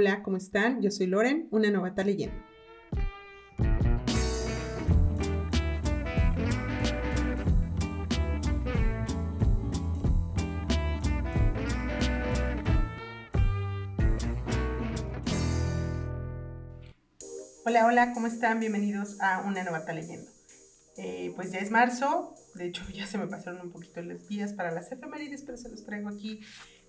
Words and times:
hola, 0.00 0.22
¿cómo 0.22 0.38
están? 0.38 0.80
Yo 0.80 0.90
soy 0.90 1.08
Loren, 1.08 1.46
una 1.50 1.70
novata 1.70 2.02
leyendo. 2.02 2.34
Hola, 17.66 17.84
hola, 17.84 18.14
¿cómo 18.14 18.26
están? 18.26 18.58
Bienvenidos 18.58 19.20
a 19.20 19.40
una 19.40 19.62
novata 19.64 19.92
leyendo. 19.92 20.30
Eh, 20.96 21.34
pues 21.36 21.52
ya 21.52 21.58
es 21.58 21.70
marzo, 21.70 22.34
de 22.54 22.68
hecho 22.68 22.84
ya 22.90 23.06
se 23.06 23.18
me 23.18 23.26
pasaron 23.26 23.60
un 23.60 23.70
poquito 23.70 24.00
los 24.00 24.26
días 24.28 24.54
para 24.54 24.70
las 24.70 24.90
efemérides, 24.90 25.42
pero 25.42 25.58
se 25.58 25.68
los 25.68 25.84
traigo 25.84 26.08
aquí 26.08 26.40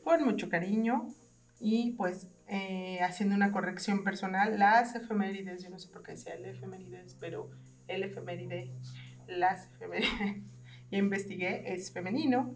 con 0.05 0.23
mucho 0.23 0.47
cariño 0.47 1.13
y 1.61 1.91
pues 1.91 2.27
eh, 2.47 2.99
haciendo 3.01 3.35
una 3.35 3.51
corrección 3.51 4.03
personal, 4.03 4.57
las 4.57 4.95
efemérides, 4.95 5.63
yo 5.63 5.69
no 5.69 5.77
sé 5.77 5.87
por 5.89 6.01
qué 6.01 6.13
decía 6.13 6.33
el 6.33 6.45
efemérides, 6.45 7.15
pero 7.19 7.51
el 7.87 8.03
efeméride, 8.03 8.71
las 9.27 9.67
efemérides, 9.67 10.43
ya 10.91 10.97
investigué, 10.97 11.71
es 11.71 11.93
femenino 11.93 12.55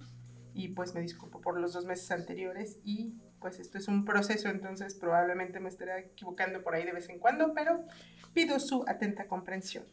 y 0.55 0.69
pues 0.69 0.95
me 0.95 1.01
disculpo 1.01 1.39
por 1.39 1.59
los 1.59 1.73
dos 1.73 1.85
meses 1.85 2.09
anteriores 2.11 2.79
y 2.83 3.13
pues 3.39 3.59
esto 3.59 3.77
es 3.77 3.87
un 3.87 4.05
proceso, 4.05 4.49
entonces 4.49 4.95
probablemente 4.95 5.59
me 5.59 5.69
estaré 5.69 5.99
equivocando 5.99 6.63
por 6.63 6.73
ahí 6.73 6.83
de 6.83 6.93
vez 6.93 7.07
en 7.09 7.19
cuando, 7.19 7.53
pero 7.53 7.85
pido 8.33 8.59
su 8.59 8.83
atenta 8.87 9.27
comprensión. 9.27 9.85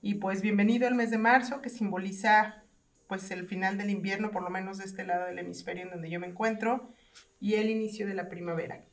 Y 0.00 0.14
pues 0.14 0.40
bienvenido 0.40 0.86
al 0.86 0.94
mes 0.94 1.10
de 1.10 1.18
marzo 1.18 1.60
que 1.60 1.68
simboliza 1.68 2.62
pues 3.08 3.28
el 3.32 3.46
final 3.46 3.76
del 3.76 3.90
invierno, 3.90 4.30
por 4.30 4.42
lo 4.42 4.50
menos 4.50 4.78
de 4.78 4.84
este 4.84 5.04
lado 5.04 5.26
del 5.26 5.38
hemisferio 5.40 5.82
en 5.82 5.90
donde 5.90 6.10
yo 6.10 6.20
me 6.20 6.28
encuentro 6.28 6.92
y 7.40 7.54
el 7.54 7.70
inicio 7.70 8.06
de 8.06 8.14
la 8.14 8.28
primavera. 8.28 8.84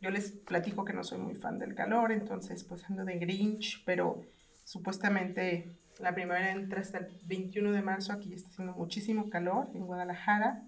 Yo 0.00 0.10
les 0.10 0.30
platico 0.30 0.84
que 0.84 0.92
no 0.92 1.02
soy 1.02 1.18
muy 1.18 1.34
fan 1.34 1.58
del 1.58 1.74
calor, 1.74 2.12
entonces 2.12 2.64
pues 2.64 2.84
ando 2.88 3.04
de 3.04 3.18
Grinch, 3.18 3.82
pero 3.84 4.22
supuestamente 4.64 5.78
la 5.98 6.14
primavera 6.14 6.52
entra 6.52 6.80
hasta 6.80 6.98
el 6.98 7.08
21 7.24 7.72
de 7.72 7.82
marzo, 7.82 8.12
aquí 8.12 8.32
está 8.32 8.48
haciendo 8.50 8.74
muchísimo 8.74 9.28
calor 9.28 9.70
en 9.74 9.86
Guadalajara, 9.86 10.62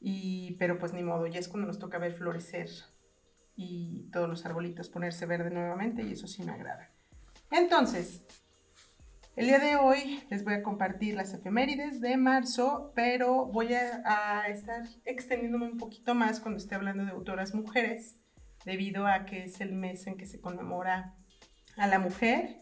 y, 0.00 0.56
pero 0.58 0.78
pues 0.78 0.92
ni 0.92 1.02
modo, 1.02 1.26
ya 1.26 1.38
es 1.38 1.48
cuando 1.48 1.66
nos 1.66 1.78
toca 1.78 1.98
ver 1.98 2.12
florecer 2.12 2.68
y 3.56 4.08
todos 4.12 4.28
los 4.28 4.46
arbolitos 4.46 4.88
ponerse 4.88 5.26
verde 5.26 5.50
nuevamente 5.50 6.02
y 6.02 6.12
eso 6.12 6.26
sí 6.26 6.44
me 6.44 6.52
agrada. 6.52 6.90
Entonces, 7.50 8.24
el 9.38 9.46
día 9.46 9.60
de 9.60 9.76
hoy 9.76 10.20
les 10.30 10.42
voy 10.42 10.54
a 10.54 10.64
compartir 10.64 11.14
las 11.14 11.32
efemérides 11.32 12.00
de 12.00 12.16
marzo, 12.16 12.92
pero 12.96 13.46
voy 13.46 13.72
a, 13.72 14.42
estar 14.48 14.82
extendiéndome 15.04 15.66
un 15.66 15.78
poquito 15.78 16.12
más 16.12 16.40
cuando 16.40 16.58
esté 16.58 16.74
hablando 16.74 17.04
de 17.04 17.12
autoras 17.12 17.54
mujeres, 17.54 18.18
debido 18.64 19.06
a 19.06 19.26
que 19.26 19.44
es 19.44 19.60
el 19.60 19.74
mes 19.74 20.08
en 20.08 20.16
que 20.16 20.26
se 20.26 20.40
conmemora 20.40 21.14
a 21.76 21.86
la 21.86 22.00
mujer. 22.00 22.58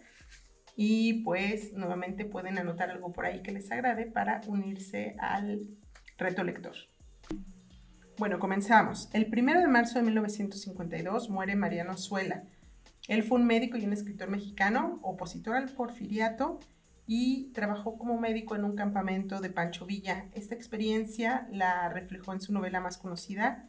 Y 0.77 1.25
pues 1.25 1.73
nuevamente 1.73 2.27
pueden 2.27 2.59
anotar 2.59 2.91
algo 2.91 3.11
por 3.11 3.25
ahí 3.25 3.43
que 3.43 3.53
les 3.53 3.73
agrade 3.73 4.05
para 4.05 4.43
unirse 4.47 5.17
al 5.19 5.63
reto 6.19 6.45
lector. 6.45 6.75
Bueno, 8.19 8.39
comenzamos. 8.39 9.09
El 9.15 9.31
1 9.33 9.61
de 9.61 9.69
marzo 9.69 9.99
de 9.99 10.05
1952 10.05 11.31
muere 11.31 11.57
Mariano 11.57 11.97
Suela 11.97 12.45
él 13.09 13.23
fue 13.23 13.39
un 13.39 13.47
médico 13.47 13.77
y 13.77 13.85
un 13.85 13.93
escritor 13.93 14.29
mexicano, 14.29 14.99
opositor 15.03 15.57
al 15.57 15.69
porfiriato 15.69 16.59
y 17.07 17.53
trabajó 17.53 17.99
como 17.99 18.19
médico 18.19 18.57
en 18.57 18.65
un 18.65 18.75
campamento 18.75 19.41
de 19.41 19.51
Pancho 19.51 19.87
Villa. 19.87 20.27
Esta 20.35 20.55
experiencia 20.55 21.47
la 21.53 21.89
reflejó 21.89 22.33
en 22.33 22.41
su 22.41 22.53
novela 22.53 22.81
más 22.81 22.99
conocida, 22.99 23.69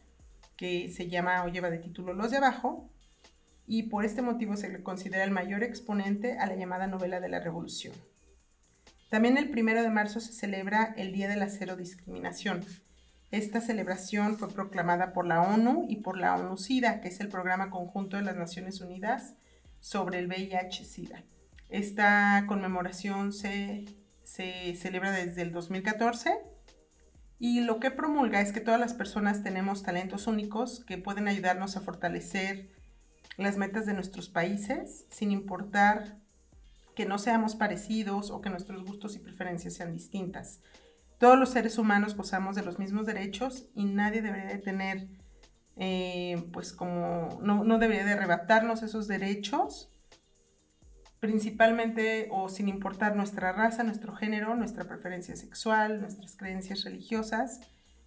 que 0.56 0.90
se 0.90 1.08
llama 1.08 1.44
o 1.44 1.48
lleva 1.48 1.70
de 1.70 1.78
título 1.78 2.14
Los 2.14 2.32
de 2.32 2.38
Abajo, 2.38 2.90
y 3.64 3.84
por 3.84 4.04
este 4.04 4.22
motivo 4.22 4.56
se 4.56 4.70
le 4.70 4.82
considera 4.82 5.22
el 5.22 5.30
mayor 5.30 5.62
exponente 5.62 6.38
a 6.38 6.46
la 6.46 6.56
llamada 6.56 6.88
novela 6.88 7.20
de 7.20 7.28
la 7.28 7.38
Revolución. 7.38 7.94
También 9.08 9.38
el 9.38 9.50
primero 9.50 9.82
de 9.82 9.90
marzo 9.90 10.20
se 10.20 10.32
celebra 10.32 10.94
el 10.96 11.12
Día 11.12 11.28
de 11.28 11.36
la 11.36 11.48
Cero 11.48 11.76
Discriminación, 11.76 12.64
esta 13.30 13.60
celebración 13.60 14.38
fue 14.38 14.48
proclamada 14.48 15.12
por 15.12 15.26
la 15.26 15.42
ONU 15.42 15.84
y 15.88 15.96
por 15.96 16.18
la 16.18 16.34
ONU-SIDA, 16.36 17.00
que 17.00 17.08
es 17.08 17.20
el 17.20 17.28
programa 17.28 17.70
conjunto 17.70 18.16
de 18.16 18.22
las 18.22 18.36
Naciones 18.36 18.80
Unidas 18.80 19.34
sobre 19.80 20.18
el 20.18 20.28
VIH-SIDA. 20.28 21.24
Esta 21.68 22.44
conmemoración 22.46 23.32
se, 23.32 23.84
se 24.22 24.74
celebra 24.76 25.12
desde 25.12 25.42
el 25.42 25.52
2014 25.52 26.38
y 27.38 27.60
lo 27.60 27.78
que 27.78 27.90
promulga 27.90 28.40
es 28.40 28.52
que 28.52 28.60
todas 28.60 28.80
las 28.80 28.94
personas 28.94 29.42
tenemos 29.42 29.82
talentos 29.82 30.26
únicos 30.26 30.84
que 30.84 30.96
pueden 30.96 31.28
ayudarnos 31.28 31.76
a 31.76 31.82
fortalecer 31.82 32.70
las 33.36 33.58
metas 33.58 33.84
de 33.84 33.94
nuestros 33.94 34.30
países 34.30 35.04
sin 35.10 35.30
importar 35.30 36.18
que 36.96 37.04
no 37.04 37.18
seamos 37.18 37.54
parecidos 37.54 38.30
o 38.30 38.40
que 38.40 38.50
nuestros 38.50 38.84
gustos 38.84 39.14
y 39.14 39.20
preferencias 39.20 39.74
sean 39.74 39.92
distintas. 39.92 40.60
Todos 41.18 41.38
los 41.38 41.50
seres 41.50 41.78
humanos 41.78 42.14
gozamos 42.16 42.54
de 42.54 42.62
los 42.62 42.78
mismos 42.78 43.06
derechos 43.06 43.66
y 43.74 43.84
nadie 43.84 44.22
debería 44.22 44.46
de 44.46 44.58
tener, 44.58 45.08
eh, 45.76 46.48
pues 46.52 46.72
como, 46.72 47.40
no, 47.42 47.64
no 47.64 47.78
debería 47.78 48.04
de 48.04 48.12
arrebatarnos 48.12 48.82
esos 48.82 49.08
derechos, 49.08 49.90
principalmente 51.18 52.28
o 52.30 52.48
sin 52.48 52.68
importar 52.68 53.16
nuestra 53.16 53.52
raza, 53.52 53.82
nuestro 53.82 54.14
género, 54.14 54.54
nuestra 54.54 54.84
preferencia 54.84 55.34
sexual, 55.34 56.00
nuestras 56.00 56.36
creencias 56.36 56.84
religiosas 56.84 57.60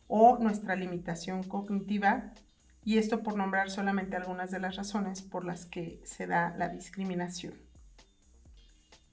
o 0.08 0.38
nuestra 0.40 0.76
limitación 0.76 1.44
cognitiva, 1.44 2.34
y 2.84 2.98
esto 2.98 3.22
por 3.22 3.36
nombrar 3.36 3.70
solamente 3.70 4.16
algunas 4.16 4.52
de 4.52 4.60
las 4.60 4.76
razones 4.76 5.22
por 5.22 5.46
las 5.46 5.66
que 5.66 6.02
se 6.04 6.28
da 6.28 6.56
la 6.58 6.70
discriminación. 6.70 7.54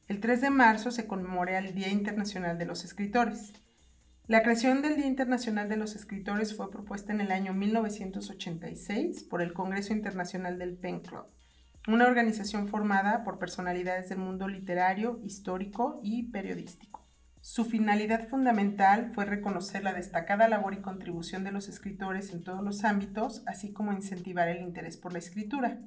El 0.06 0.20
3 0.20 0.40
de 0.40 0.50
marzo 0.50 0.90
se 0.90 1.06
conmemora 1.06 1.58
el 1.58 1.74
Día 1.74 1.88
Internacional 1.88 2.56
de 2.56 2.64
los 2.64 2.84
Escritores. 2.84 3.52
La 4.28 4.42
creación 4.42 4.82
del 4.82 4.96
Día 4.96 5.06
Internacional 5.06 5.70
de 5.70 5.78
los 5.78 5.96
Escritores 5.96 6.54
fue 6.54 6.70
propuesta 6.70 7.14
en 7.14 7.22
el 7.22 7.32
año 7.32 7.54
1986 7.54 9.24
por 9.24 9.40
el 9.40 9.54
Congreso 9.54 9.94
Internacional 9.94 10.58
del 10.58 10.76
Pen 10.76 11.00
Club, 11.00 11.24
una 11.88 12.06
organización 12.06 12.68
formada 12.68 13.24
por 13.24 13.38
personalidades 13.38 14.10
del 14.10 14.18
mundo 14.18 14.46
literario, 14.46 15.18
histórico 15.24 15.98
y 16.02 16.24
periodístico. 16.24 17.08
Su 17.40 17.64
finalidad 17.64 18.28
fundamental 18.28 19.12
fue 19.14 19.24
reconocer 19.24 19.82
la 19.82 19.94
destacada 19.94 20.46
labor 20.46 20.74
y 20.74 20.82
contribución 20.82 21.42
de 21.42 21.52
los 21.52 21.70
escritores 21.70 22.30
en 22.34 22.44
todos 22.44 22.62
los 22.62 22.84
ámbitos, 22.84 23.42
así 23.46 23.72
como 23.72 23.94
incentivar 23.94 24.48
el 24.48 24.60
interés 24.60 24.98
por 24.98 25.14
la 25.14 25.20
escritura. 25.20 25.80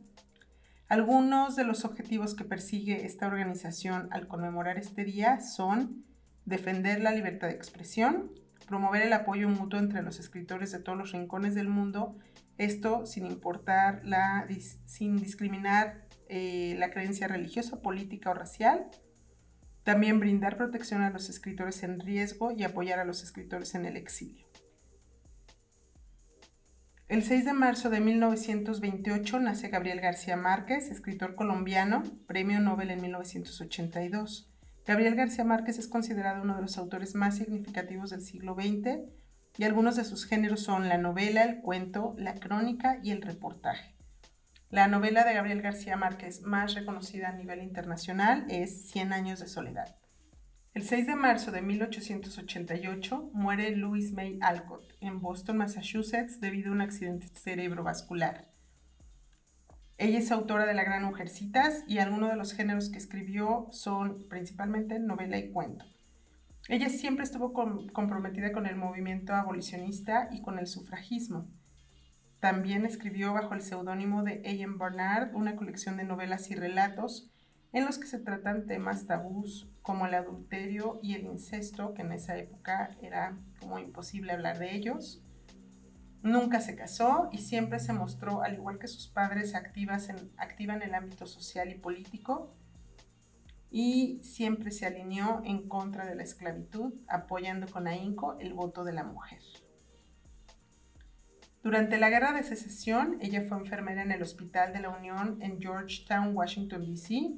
Algunos 0.88 1.56
de 1.56 1.63
los 1.63 1.85
objetivos 1.85 2.34
que 2.34 2.44
persigue 2.44 3.06
esta 3.06 3.28
organización 3.28 4.07
al 4.09 4.28
conmemorar 4.28 4.80
este 4.80 5.03
día 5.06 5.41
son 5.41 6.09
defender 6.51 7.01
la 7.01 7.12
libertad 7.12 7.47
de 7.47 7.56
expresión, 7.56 8.31
promover 8.67 9.01
el 9.01 9.13
apoyo 9.13 9.50
mutuo 9.50 9.79
entre 9.79 10.03
los 10.03 10.19
escritores 10.19 10.72
de 10.72 10.79
todos 10.79 10.97
los 10.97 11.12
rincones 11.12 11.56
del 11.56 11.67
mundo, 11.67 12.19
esto 12.59 13.07
sin 13.07 13.25
importar 13.25 14.01
la, 14.06 14.47
sin 14.85 15.17
discriminar 15.17 16.06
eh, 16.29 16.75
la 16.78 16.91
creencia 16.91 17.28
religiosa, 17.28 17.81
política 17.81 18.29
o 18.29 18.34
racial. 18.35 18.88
También 19.84 20.19
brindar 20.19 20.57
protección 20.57 21.01
a 21.01 21.09
los 21.09 21.28
escritores 21.29 21.81
en 21.81 22.00
riesgo 22.00 22.51
y 22.51 22.63
apoyar 22.63 23.00
a 23.00 23.06
los 23.06 23.23
escritores 23.23 23.73
en 23.73 23.85
el 23.85 23.97
exilio. 23.97 24.45
El 27.07 27.23
6 27.23 27.45
de 27.45 27.53
marzo 27.53 27.89
de 27.89 28.00
1928 28.00 29.39
nace 29.39 29.69
Gabriel 29.69 30.00
García 30.00 30.38
Márquez, 30.38 30.89
escritor 30.91 31.35
colombiano, 31.35 32.03
premio 32.28 32.59
Nobel 32.59 32.91
en 32.91 33.01
1982. 33.01 34.50
Gabriel 34.86 35.16
García 35.16 35.44
Márquez 35.44 35.78
es 35.78 35.88
considerado 35.88 36.42
uno 36.42 36.56
de 36.56 36.62
los 36.64 36.78
autores 36.78 37.14
más 37.14 37.38
significativos 37.38 38.09
del 38.09 38.22
siglo 38.22 38.56
XX 38.56 39.00
y 39.57 39.63
algunos 39.63 39.95
de 39.95 40.06
sus 40.06 40.25
géneros 40.25 40.62
son 40.62 40.89
la 40.89 40.98
novela, 40.98 41.44
el 41.44 41.62
cuento, 41.62 42.16
la 42.18 42.36
crónica 42.36 42.98
y 43.04 43.12
el 43.12 43.22
reportaje. 43.22 43.94
La 44.69 44.88
novela 44.88 45.24
de 45.24 45.33
Gabriel 45.33 45.62
García 45.62 45.98
Márquez 45.98 46.42
más 46.42 46.74
reconocida 46.74 47.30
a 47.30 47.33
nivel 47.33 47.62
internacional 47.62 48.45
es 48.50 48.89
Cien 48.89 49.13
años 49.13 49.39
de 49.39 49.48
soledad. 49.48 49.95
El 50.74 50.83
6 50.83 51.07
de 51.07 51.16
marzo 51.16 51.51
de 51.51 51.62
1888 51.62 53.31
muere 53.33 53.75
Louis 53.75 54.13
May 54.13 54.39
Alcott 54.42 54.94
en 55.01 55.19
Boston, 55.19 55.57
Massachusetts, 55.57 56.39
debido 56.39 56.69
a 56.69 56.75
un 56.75 56.81
accidente 56.81 57.28
cerebrovascular. 57.28 58.50
Ella 60.01 60.18
es 60.18 60.31
autora 60.31 60.65
de 60.65 60.74
La 60.74 60.83
Gran 60.83 61.03
Mujercitas 61.03 61.83
y 61.88 62.00
algunos 62.00 62.31
de 62.31 62.36
los 62.36 62.53
géneros 62.53 62.89
que 62.89 62.98
escribió 62.98 63.68
son 63.69 64.27
principalmente 64.30 64.98
novela 64.98 65.38
y 65.38 65.51
cuento. 65.51 65.86
Ella 66.69 66.89
siempre 66.89 67.24
estuvo 67.24 67.53
comprometida 67.53 68.51
con 68.51 68.65
el 68.65 68.77
movimiento 68.77 69.36
abolicionista 69.36 70.27
y 70.31 70.42
con 70.42 70.57
el 70.57 70.65
sufragismo. 70.65 71.48
También 72.39 72.83
escribió 72.83 73.31
bajo 73.33 73.53
el 73.53 73.62
seudónimo 73.62 74.24
de 74.24 74.42
A.M. 74.44 74.77
Barnard 74.77 75.36
una 75.36 75.56
colección 75.56 75.98
de 75.98 76.04
novelas 76.04 76.50
y 76.50 76.56
relatos 76.56 77.30
en 77.71 77.86
los 77.86 78.00
que 78.00 78.07
se 78.07 78.18
tratan 78.18 78.65
temas 78.65 79.06
tabús 79.06 79.69
como 79.83 80.07
el 80.07 80.15
adulterio 80.15 81.00
y 81.04 81.13
el 81.13 81.25
incesto, 81.25 81.94
que 81.94 82.01
en 82.01 82.13
esa 82.13 82.36
época 82.38 82.97
era 83.04 83.38
como 83.59 83.77
imposible 83.77 84.31
hablar 84.31 84.57
de 84.57 84.75
ellos. 84.75 85.21
Nunca 86.23 86.62
se 86.62 86.75
casó 86.75 87.29
y 87.31 87.39
siempre 87.39 87.79
se 87.79 87.94
mostró, 87.94 88.44
al 88.44 88.53
igual 88.53 88.77
que 88.77 88.88
sus 88.88 89.07
padres, 89.07 89.53
en, 89.53 90.31
activa 90.38 90.75
en 90.75 90.83
el 90.83 90.94
ámbito 90.94 91.25
social 91.25 91.71
y 91.71 91.75
político 91.75 92.56
y 93.71 94.19
siempre 94.21 94.69
se 94.71 94.85
alineó 94.85 95.41
en 95.45 95.68
contra 95.69 96.06
de 96.06 96.13
la 96.13 96.23
esclavitud, 96.23 96.94
apoyando 97.07 97.68
con 97.71 97.88
ahínco 97.88 98.38
el 98.39 98.53
voto 98.53 98.83
de 98.83 98.91
la 98.91 99.06
mujer. 99.06 99.39
Durante 101.63 101.97
la 101.97 102.09
Guerra 102.09 102.33
de 102.33 102.44
Secesión, 102.44 103.18
ella 103.21 103.44
fue 103.44 103.57
enfermera 103.57 104.01
en 104.01 104.12
el 104.12 104.21
Hospital 104.21 104.73
de 104.73 104.81
la 104.81 104.89
Unión 104.89 105.38
en 105.41 105.62
Georgetown, 105.62 106.35
Washington, 106.35 106.85
D.C. 106.85 107.35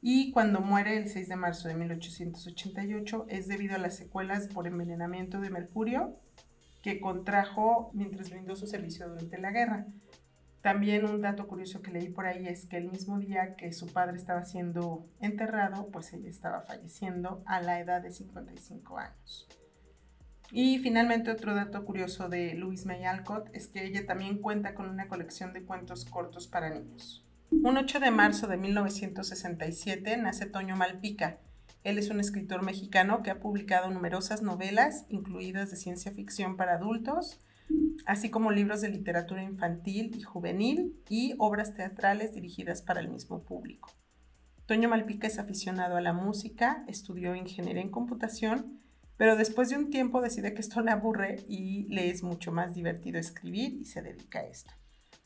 Y 0.00 0.32
cuando 0.32 0.60
muere 0.60 0.96
el 0.96 1.08
6 1.08 1.28
de 1.28 1.36
marzo 1.36 1.68
de 1.68 1.74
1888 1.74 3.26
es 3.28 3.46
debido 3.46 3.76
a 3.76 3.78
las 3.78 3.96
secuelas 3.96 4.48
por 4.48 4.66
envenenamiento 4.66 5.40
de 5.40 5.50
mercurio 5.50 6.18
que 6.84 7.00
contrajo 7.00 7.90
mientras 7.94 8.28
brindó 8.28 8.54
su 8.56 8.66
servicio 8.66 9.08
durante 9.08 9.38
la 9.38 9.50
guerra. 9.52 9.86
También 10.60 11.06
un 11.06 11.22
dato 11.22 11.48
curioso 11.48 11.80
que 11.80 11.90
leí 11.90 12.10
por 12.10 12.26
ahí 12.26 12.46
es 12.46 12.66
que 12.66 12.76
el 12.76 12.90
mismo 12.90 13.18
día 13.18 13.56
que 13.56 13.72
su 13.72 13.90
padre 13.90 14.18
estaba 14.18 14.44
siendo 14.44 15.06
enterrado, 15.18 15.88
pues 15.88 16.12
ella 16.12 16.28
estaba 16.28 16.60
falleciendo 16.60 17.42
a 17.46 17.62
la 17.62 17.80
edad 17.80 18.02
de 18.02 18.10
55 18.10 18.98
años. 18.98 19.48
Y 20.52 20.78
finalmente 20.80 21.30
otro 21.30 21.54
dato 21.54 21.86
curioso 21.86 22.28
de 22.28 22.52
Louise 22.54 22.86
May 22.86 23.06
Alcott 23.06 23.48
es 23.54 23.68
que 23.68 23.86
ella 23.86 24.04
también 24.04 24.42
cuenta 24.42 24.74
con 24.74 24.86
una 24.86 25.08
colección 25.08 25.54
de 25.54 25.64
cuentos 25.64 26.04
cortos 26.04 26.48
para 26.48 26.68
niños. 26.68 27.24
Un 27.50 27.78
8 27.78 27.98
de 27.98 28.10
marzo 28.10 28.46
de 28.46 28.58
1967 28.58 30.18
nace 30.18 30.44
Toño 30.44 30.76
Malpica. 30.76 31.38
Él 31.84 31.98
es 31.98 32.08
un 32.08 32.18
escritor 32.18 32.62
mexicano 32.62 33.22
que 33.22 33.30
ha 33.30 33.40
publicado 33.40 33.90
numerosas 33.90 34.40
novelas, 34.40 35.04
incluidas 35.10 35.70
de 35.70 35.76
ciencia 35.76 36.12
ficción 36.12 36.56
para 36.56 36.76
adultos, 36.76 37.38
así 38.06 38.30
como 38.30 38.50
libros 38.50 38.80
de 38.80 38.88
literatura 38.88 39.42
infantil 39.42 40.16
y 40.16 40.22
juvenil 40.22 40.98
y 41.10 41.34
obras 41.38 41.74
teatrales 41.74 42.32
dirigidas 42.32 42.80
para 42.80 43.00
el 43.00 43.08
mismo 43.08 43.42
público. 43.44 43.90
Toño 44.64 44.88
Malpica 44.88 45.26
es 45.26 45.38
aficionado 45.38 45.96
a 45.96 46.00
la 46.00 46.14
música, 46.14 46.84
estudió 46.88 47.34
ingeniería 47.34 47.82
en 47.82 47.90
computación, 47.90 48.80
pero 49.18 49.36
después 49.36 49.68
de 49.68 49.76
un 49.76 49.90
tiempo 49.90 50.22
decide 50.22 50.54
que 50.54 50.62
esto 50.62 50.80
le 50.80 50.90
aburre 50.90 51.44
y 51.48 51.84
le 51.94 52.08
es 52.08 52.22
mucho 52.22 52.50
más 52.50 52.74
divertido 52.74 53.18
escribir 53.18 53.74
y 53.74 53.84
se 53.84 54.00
dedica 54.00 54.38
a 54.38 54.46
esto. 54.46 54.72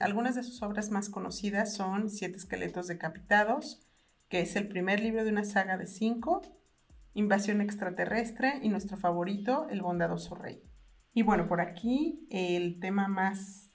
Algunas 0.00 0.34
de 0.34 0.43
sus 0.43 0.61
obras 0.62 0.90
más 0.90 1.08
conocidas 1.08 1.75
son 1.75 2.11
Siete 2.11 2.37
esqueletos 2.37 2.88
decapitados, 2.88 3.88
que 4.28 4.40
es 4.40 4.56
el 4.56 4.69
primer 4.69 5.00
libro 5.00 5.25
de 5.25 5.30
una 5.30 5.44
saga 5.44 5.76
de 5.76 5.86
cinco, 5.86 6.42
Invasión 7.14 7.60
extraterrestre 7.60 8.60
y 8.62 8.69
nuestro 8.69 8.96
favorito, 8.96 9.66
El 9.70 9.82
bondadoso 9.82 10.36
rey. 10.36 10.62
Y 11.12 11.22
bueno, 11.22 11.48
por 11.48 11.60
aquí 11.60 12.28
el 12.30 12.78
tema 12.78 13.08
más, 13.08 13.72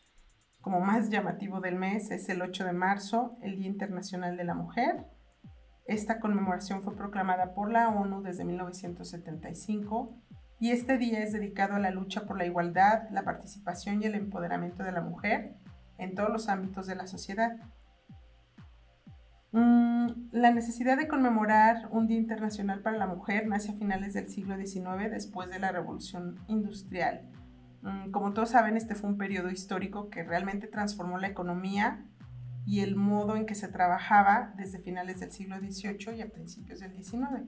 como 0.61 0.79
más 0.79 1.09
llamativo 1.09 1.59
del 1.59 1.75
mes 1.75 2.09
es 2.11 2.29
el 2.29 2.41
8 2.41 2.63
de 2.63 2.71
marzo, 2.71 3.37
el 3.41 3.57
Día 3.57 3.67
Internacional 3.67 4.37
de 4.37 4.45
la 4.45 4.53
Mujer. 4.53 5.07
Esta 5.85 6.21
conmemoración 6.21 6.83
fue 6.83 6.95
proclamada 6.95 7.53
por 7.53 7.69
la 7.69 7.89
ONU 7.89 8.21
desde 8.21 8.45
1975 8.45 10.15
y 10.61 10.71
este 10.71 10.97
día 10.97 11.21
es 11.21 11.33
dedicado 11.33 11.75
a 11.75 11.79
la 11.79 11.91
lucha 11.91 12.25
por 12.25 12.37
la 12.37 12.45
igualdad, 12.45 13.09
la 13.11 13.23
participación 13.23 14.01
y 14.01 14.05
el 14.05 14.15
empoderamiento 14.15 14.83
de 14.83 14.93
la 14.93 15.01
mujer 15.01 15.55
en 15.97 16.15
todos 16.15 16.29
los 16.29 16.47
ámbitos 16.47 16.87
de 16.87 16.95
la 16.95 17.07
sociedad. 17.07 17.57
Mm, 19.53 20.31
la 20.31 20.51
necesidad 20.51 20.97
de 20.97 21.07
conmemorar 21.07 21.87
un 21.91 22.07
Día 22.07 22.17
Internacional 22.17 22.81
para 22.81 22.97
la 22.97 23.05
Mujer 23.05 23.47
nace 23.47 23.71
a 23.71 23.75
finales 23.75 24.15
del 24.15 24.27
siglo 24.27 24.57
XIX, 24.57 25.11
después 25.11 25.51
de 25.51 25.59
la 25.59 25.71
Revolución 25.71 26.39
Industrial. 26.47 27.21
Mm, 27.83 28.09
como 28.09 28.33
todos 28.33 28.49
saben, 28.49 28.77
este 28.77 28.95
fue 28.95 29.11
un 29.11 29.17
periodo 29.19 29.51
histórico 29.51 30.09
que 30.09 30.23
realmente 30.23 30.65
transformó 30.65 31.19
la 31.19 31.27
economía 31.27 32.03
y 32.65 32.79
el 32.79 32.95
modo 32.95 33.35
en 33.35 33.45
que 33.45 33.53
se 33.53 33.67
trabajaba 33.67 34.55
desde 34.57 34.79
finales 34.79 35.19
del 35.19 35.31
siglo 35.31 35.59
XVIII 35.59 36.17
y 36.17 36.21
a 36.21 36.29
principios 36.29 36.79
del 36.79 36.91
XIX. 36.95 37.43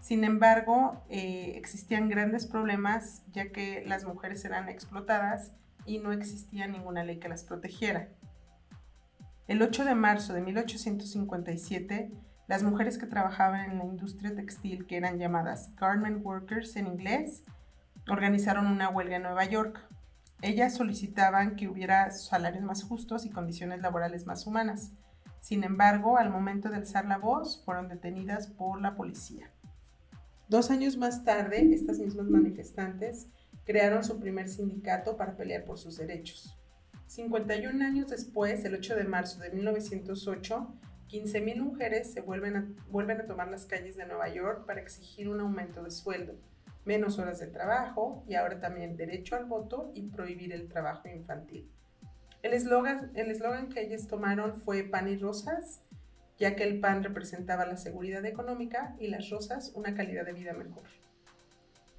Sin 0.00 0.24
embargo, 0.24 1.04
eh, 1.10 1.52
existían 1.56 2.08
grandes 2.08 2.46
problemas 2.46 3.22
ya 3.32 3.52
que 3.52 3.84
las 3.86 4.06
mujeres 4.06 4.42
eran 4.46 4.70
explotadas 4.70 5.52
y 5.84 5.98
no 5.98 6.10
existía 6.12 6.66
ninguna 6.68 7.04
ley 7.04 7.18
que 7.18 7.28
las 7.28 7.44
protegiera. 7.44 8.08
El 9.46 9.60
8 9.60 9.84
de 9.84 9.94
marzo 9.94 10.32
de 10.32 10.40
1857, 10.40 12.10
las 12.46 12.62
mujeres 12.62 12.96
que 12.96 13.06
trabajaban 13.06 13.70
en 13.70 13.78
la 13.78 13.84
industria 13.84 14.34
textil, 14.34 14.86
que 14.86 14.96
eran 14.96 15.18
llamadas 15.18 15.76
garment 15.76 16.24
workers 16.24 16.76
en 16.76 16.86
inglés, 16.86 17.42
organizaron 18.08 18.66
una 18.66 18.88
huelga 18.88 19.16
en 19.16 19.24
Nueva 19.24 19.44
York. 19.44 19.86
Ellas 20.40 20.74
solicitaban 20.74 21.56
que 21.56 21.68
hubiera 21.68 22.10
salarios 22.10 22.64
más 22.64 22.84
justos 22.84 23.26
y 23.26 23.30
condiciones 23.30 23.82
laborales 23.82 24.24
más 24.24 24.46
humanas. 24.46 24.92
Sin 25.40 25.62
embargo, 25.62 26.16
al 26.16 26.30
momento 26.30 26.70
de 26.70 26.76
alzar 26.76 27.04
la 27.04 27.18
voz, 27.18 27.62
fueron 27.66 27.88
detenidas 27.88 28.46
por 28.46 28.80
la 28.80 28.96
policía. 28.96 29.50
Dos 30.48 30.70
años 30.70 30.96
más 30.96 31.22
tarde, 31.22 31.70
estas 31.74 31.98
mismas 31.98 32.28
manifestantes 32.28 33.26
crearon 33.66 34.04
su 34.04 34.18
primer 34.18 34.48
sindicato 34.48 35.18
para 35.18 35.36
pelear 35.36 35.64
por 35.64 35.76
sus 35.76 35.98
derechos. 35.98 36.58
51 37.06 37.84
años 37.84 38.10
después, 38.10 38.64
el 38.64 38.74
8 38.74 38.96
de 38.96 39.04
marzo 39.04 39.40
de 39.40 39.50
1908, 39.50 40.74
15.000 41.08 41.60
mujeres 41.60 42.12
se 42.12 42.20
vuelven 42.22 42.56
a, 42.56 43.26
tomar 43.26 43.48
las 43.48 43.66
calles 43.66 43.96
de 43.96 44.06
Nueva 44.06 44.28
York 44.28 44.66
para 44.66 44.80
exigir 44.80 45.28
un 45.28 45.40
aumento 45.40 45.82
de 45.82 45.90
sueldo, 45.90 46.34
menos 46.84 47.18
horas 47.18 47.38
de 47.38 47.46
trabajo 47.46 48.24
y 48.26 48.34
ahora 48.34 48.58
también 48.58 48.96
derecho 48.96 49.36
al 49.36 49.44
voto 49.44 49.92
y 49.94 50.02
prohibir 50.02 50.52
el 50.52 50.68
trabajo 50.68 51.08
infantil. 51.08 51.70
El 52.42 52.52
eslogan 52.52 53.12
el 53.14 53.68
que 53.72 53.82
ellas 53.82 54.08
tomaron 54.08 54.56
fue 54.56 54.82
pan 54.82 55.08
y 55.08 55.16
rosas, 55.16 55.82
ya 56.38 56.56
que 56.56 56.64
el 56.64 56.80
pan 56.80 57.04
representaba 57.04 57.64
la 57.64 57.76
seguridad 57.76 58.24
económica 58.24 58.96
y 58.98 59.06
las 59.06 59.30
rosas 59.30 59.72
una 59.74 59.94
calidad 59.94 60.26
de 60.26 60.32
vida 60.32 60.52
mejor. 60.52 60.82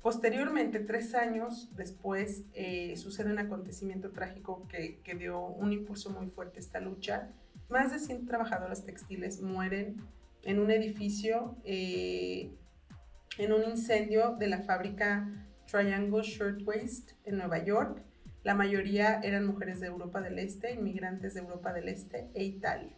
Posteriormente, 0.05 0.81
tres 0.81 1.15
años 1.15 1.67
después, 1.75 2.43
eh, 2.53 2.95
sucede 2.95 3.31
un 3.31 3.39
acontecimiento 3.39 4.11
trágico 4.11 4.67
que, 4.67 5.01
dio 5.17 5.43
un 5.43 5.73
impulso 5.73 6.11
muy 6.11 6.27
fuerte 6.27 6.57
a 6.57 6.59
esta 6.59 6.79
lucha. 6.79 7.31
Más 7.69 7.91
de 7.91 7.97
100 7.97 8.27
trabajadoras 8.27 8.85
textiles 8.85 9.41
mueren 9.41 9.95
en 10.43 10.59
un 10.59 10.69
edificio, 10.69 11.55
eh, 11.63 12.51
en 13.39 13.51
un 13.51 13.63
incendio 13.63 14.35
de 14.35 14.45
la 14.45 14.61
fábrica 14.61 15.27
Triangle 15.65 16.21
Shirtwaist 16.21 17.13
en 17.23 17.37
Nueva 17.37 17.65
York. 17.65 18.03
La 18.43 18.53
mayoría 18.53 19.21
eran 19.23 19.47
mujeres 19.47 19.79
de 19.79 19.87
Europa 19.87 20.21
del 20.21 20.37
Este, 20.37 20.75
inmigrantes 20.75 21.33
de 21.33 21.39
Europa 21.39 21.73
del 21.73 21.89
Este 21.89 22.29
e 22.35 22.43
Italia. 22.43 22.95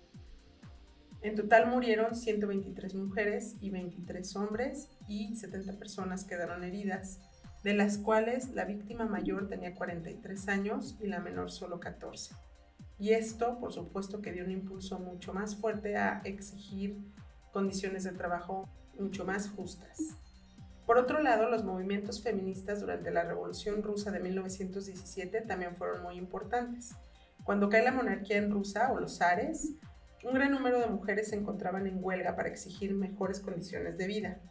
En 1.21 1.35
total 1.35 1.69
murieron 1.69 2.15
123 2.15 2.95
mujeres 2.95 3.55
y 3.61 3.69
23 3.69 4.35
hombres 4.35 4.89
y 5.07 5.35
70 5.35 5.73
personas 5.73 6.23
quedaron 6.23 6.63
heridas, 6.63 7.19
de 7.63 7.73
las 7.73 7.97
cuales 7.97 8.49
la 8.49 8.65
víctima 8.65 9.05
mayor 9.05 9.47
tenía 9.47 9.75
43 9.75 10.47
años 10.47 10.97
y 11.01 11.07
la 11.07 11.19
menor 11.19 11.51
solo 11.51 11.79
14. 11.79 12.35
Y 12.99 13.11
esto, 13.11 13.59
por 13.59 13.73
supuesto, 13.73 14.21
que 14.21 14.31
dio 14.31 14.43
un 14.43 14.51
impulso 14.51 14.99
mucho 14.99 15.33
más 15.33 15.55
fuerte 15.55 15.97
a 15.97 16.21
exigir 16.23 16.97
condiciones 17.51 18.03
de 18.03 18.11
trabajo 18.11 18.69
mucho 18.97 19.25
más 19.25 19.49
justas. 19.49 20.17
Por 20.85 20.97
otro 20.97 21.21
lado, 21.21 21.49
los 21.49 21.63
movimientos 21.63 22.23
feministas 22.23 22.79
durante 22.79 23.11
la 23.11 23.23
Revolución 23.23 23.83
Rusa 23.83 24.09
de 24.09 24.19
1917 24.19 25.41
también 25.41 25.75
fueron 25.75 26.01
muy 26.01 26.15
importantes. 26.15 26.95
Cuando 27.43 27.69
cae 27.69 27.83
la 27.83 27.91
monarquía 27.91 28.37
en 28.37 28.51
Rusia 28.51 28.89
o 28.91 28.99
los 28.99 29.17
zares, 29.17 29.73
un 30.23 30.33
gran 30.33 30.51
número 30.51 30.79
de 30.79 30.87
mujeres 30.87 31.29
se 31.29 31.35
encontraban 31.35 31.87
en 31.87 32.03
huelga 32.03 32.35
para 32.35 32.49
exigir 32.49 32.93
mejores 32.93 33.39
condiciones 33.39 33.97
de 33.97 34.07
vida. 34.07 34.41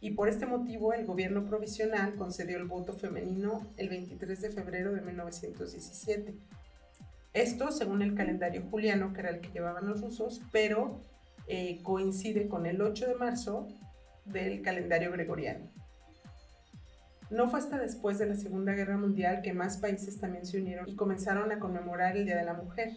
Y 0.00 0.12
por 0.12 0.28
este 0.28 0.46
motivo 0.46 0.92
el 0.92 1.06
gobierno 1.06 1.44
provisional 1.44 2.14
concedió 2.14 2.56
el 2.56 2.66
voto 2.66 2.92
femenino 2.92 3.66
el 3.76 3.88
23 3.88 4.40
de 4.40 4.50
febrero 4.50 4.92
de 4.92 5.00
1917. 5.00 6.34
Esto 7.32 7.72
según 7.72 8.02
el 8.02 8.14
calendario 8.14 8.62
juliano, 8.70 9.12
que 9.12 9.20
era 9.20 9.30
el 9.30 9.40
que 9.40 9.50
llevaban 9.50 9.86
los 9.86 10.00
rusos, 10.00 10.40
pero 10.52 11.00
eh, 11.46 11.80
coincide 11.82 12.48
con 12.48 12.66
el 12.66 12.80
8 12.80 13.08
de 13.08 13.14
marzo 13.14 13.68
del 14.24 14.62
calendario 14.62 15.10
gregoriano. 15.10 15.68
No 17.30 17.50
fue 17.50 17.58
hasta 17.58 17.78
después 17.78 18.18
de 18.18 18.26
la 18.26 18.36
Segunda 18.36 18.72
Guerra 18.72 18.96
Mundial 18.96 19.42
que 19.42 19.52
más 19.52 19.76
países 19.76 20.18
también 20.18 20.46
se 20.46 20.58
unieron 20.58 20.88
y 20.88 20.96
comenzaron 20.96 21.52
a 21.52 21.58
conmemorar 21.58 22.16
el 22.16 22.24
Día 22.24 22.36
de 22.36 22.44
la 22.44 22.54
Mujer. 22.54 22.96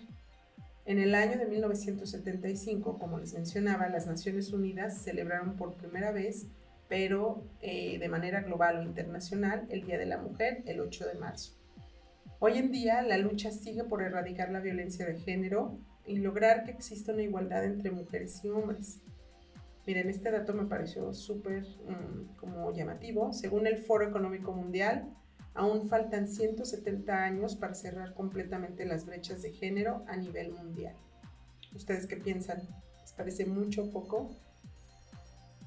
En 0.85 0.99
el 0.99 1.13
año 1.15 1.37
de 1.37 1.45
1975, 1.45 2.97
como 2.97 3.19
les 3.19 3.33
mencionaba, 3.33 3.89
las 3.89 4.07
Naciones 4.07 4.51
Unidas 4.53 5.01
celebraron 5.03 5.55
por 5.55 5.75
primera 5.75 6.11
vez, 6.11 6.47
pero 6.91 7.45
eh, 7.61 7.99
de 7.99 8.09
manera 8.09 8.41
global 8.41 8.79
o 8.79 8.83
internacional, 8.83 9.65
el 9.69 9.85
Día 9.85 9.97
de 9.97 10.05
la 10.05 10.17
Mujer 10.17 10.61
el 10.65 10.81
8 10.81 11.07
de 11.07 11.13
marzo. 11.13 11.53
Hoy 12.39 12.57
en 12.57 12.69
día 12.69 13.01
la 13.01 13.17
lucha 13.17 13.49
sigue 13.49 13.85
por 13.85 14.01
erradicar 14.01 14.51
la 14.51 14.59
violencia 14.59 15.05
de 15.05 15.17
género 15.17 15.77
y 16.05 16.17
lograr 16.17 16.65
que 16.65 16.71
exista 16.71 17.13
una 17.13 17.21
igualdad 17.21 17.63
entre 17.63 17.91
mujeres 17.91 18.43
y 18.43 18.49
hombres. 18.49 18.99
Miren, 19.87 20.09
este 20.09 20.31
dato 20.31 20.53
me 20.53 20.65
pareció 20.65 21.13
súper 21.13 21.63
mm, 21.63 22.35
como 22.35 22.73
llamativo. 22.73 23.31
Según 23.31 23.67
el 23.67 23.77
Foro 23.77 24.05
Económico 24.05 24.51
Mundial, 24.51 25.07
aún 25.53 25.87
faltan 25.87 26.27
170 26.27 27.23
años 27.23 27.55
para 27.55 27.73
cerrar 27.73 28.13
completamente 28.13 28.83
las 28.83 29.05
brechas 29.05 29.41
de 29.41 29.53
género 29.53 30.03
a 30.09 30.17
nivel 30.17 30.51
mundial. 30.51 30.97
¿Ustedes 31.73 32.05
qué 32.05 32.17
piensan? 32.17 32.59
¿Les 32.99 33.13
parece 33.13 33.45
mucho 33.45 33.85
o 33.85 33.91
poco? 33.91 34.35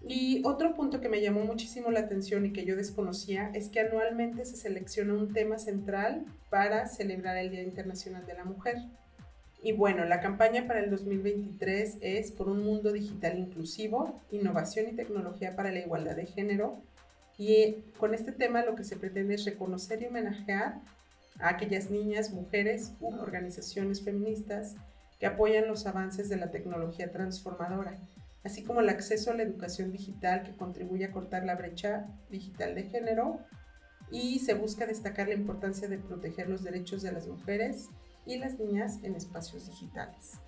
Y 0.07 0.43
otro 0.45 0.75
punto 0.75 1.01
que 1.01 1.09
me 1.09 1.23
llamó 1.23 1.45
muchísimo 1.45 1.91
la 1.91 2.01
atención 2.01 2.45
y 2.45 2.53
que 2.53 2.67
yo 2.67 2.77
desconocía 2.77 3.51
es 3.55 3.69
que 3.69 3.81
anualmente 3.81 4.45
se 4.45 4.57
selecciona 4.57 5.15
un 5.15 5.33
tema 5.33 5.59
central 5.59 6.27
para 6.51 6.87
celebrar 6.87 7.39
el 7.39 7.51
Día 7.51 7.63
Internacional 7.63 8.27
de 8.27 8.35
la 8.35 8.45
Mujer. 8.45 8.77
Y 9.63 9.73
bueno, 9.73 10.05
la 10.05 10.21
campaña 10.21 10.67
para 10.67 10.81
el 10.81 10.91
2023 10.91 11.97
es 12.03 12.33
por 12.33 12.51
un 12.51 12.63
mundo 12.63 12.93
digital 12.93 13.39
inclusivo, 13.39 14.21
innovación 14.31 14.91
y 14.91 14.93
tecnología 14.93 15.57
para 15.57 15.73
la 15.73 15.81
igualdad 15.81 16.17
de 16.17 16.27
género. 16.27 16.83
Y 17.39 17.77
con 17.99 18.13
este 18.13 18.33
tema 18.33 18.63
lo 18.63 18.77
que 18.77 18.85
se 18.85 18.97
pretende 18.97 19.35
es 19.35 19.47
reconocer 19.47 20.03
y 20.03 20.07
homenajear 20.07 20.81
a 21.41 21.49
aquellas 21.49 21.91
niñas, 21.91 22.31
mujeres 22.31 22.93
u 23.01 23.15
organizaciones 23.15 24.03
feministas 24.03 24.77
que 25.19 25.27
apoyan 25.27 25.67
los 25.67 25.87
avances 25.87 26.29
de 26.29 26.37
la 26.37 26.51
tecnología 26.51 27.11
transformadora 27.11 27.97
así 28.45 28.63
como 28.63 28.81
el 28.81 28.91
acceso 28.91 29.31
a 29.31 29.35
la 29.35 29.43
educación 29.43 29.91
digital 29.91 30.43
que 30.43 30.57
contribuye 30.57 31.07
a 31.07 31.13
cortar 31.13 31.45
la 31.45 31.57
brecha 31.57 32.07
digital 32.31 32.75
de 32.75 32.85
género 32.85 33.41
y 34.11 34.39
se 34.41 34.55
busca 34.55 34.87
destacar 34.87 35.29
la 35.29 35.35
importancia 35.35 35.89
de 35.89 35.99
proteger 35.99 36.49
los 36.49 36.63
derechos 36.63 37.03
de 37.03 37.13
las 37.13 37.27
mujeres 37.27 37.89
y 38.27 38.37
las 38.37 38.59
niñas 38.59 38.99
en 39.03 39.15
espacios 39.15 39.67
digitales. 39.67 40.39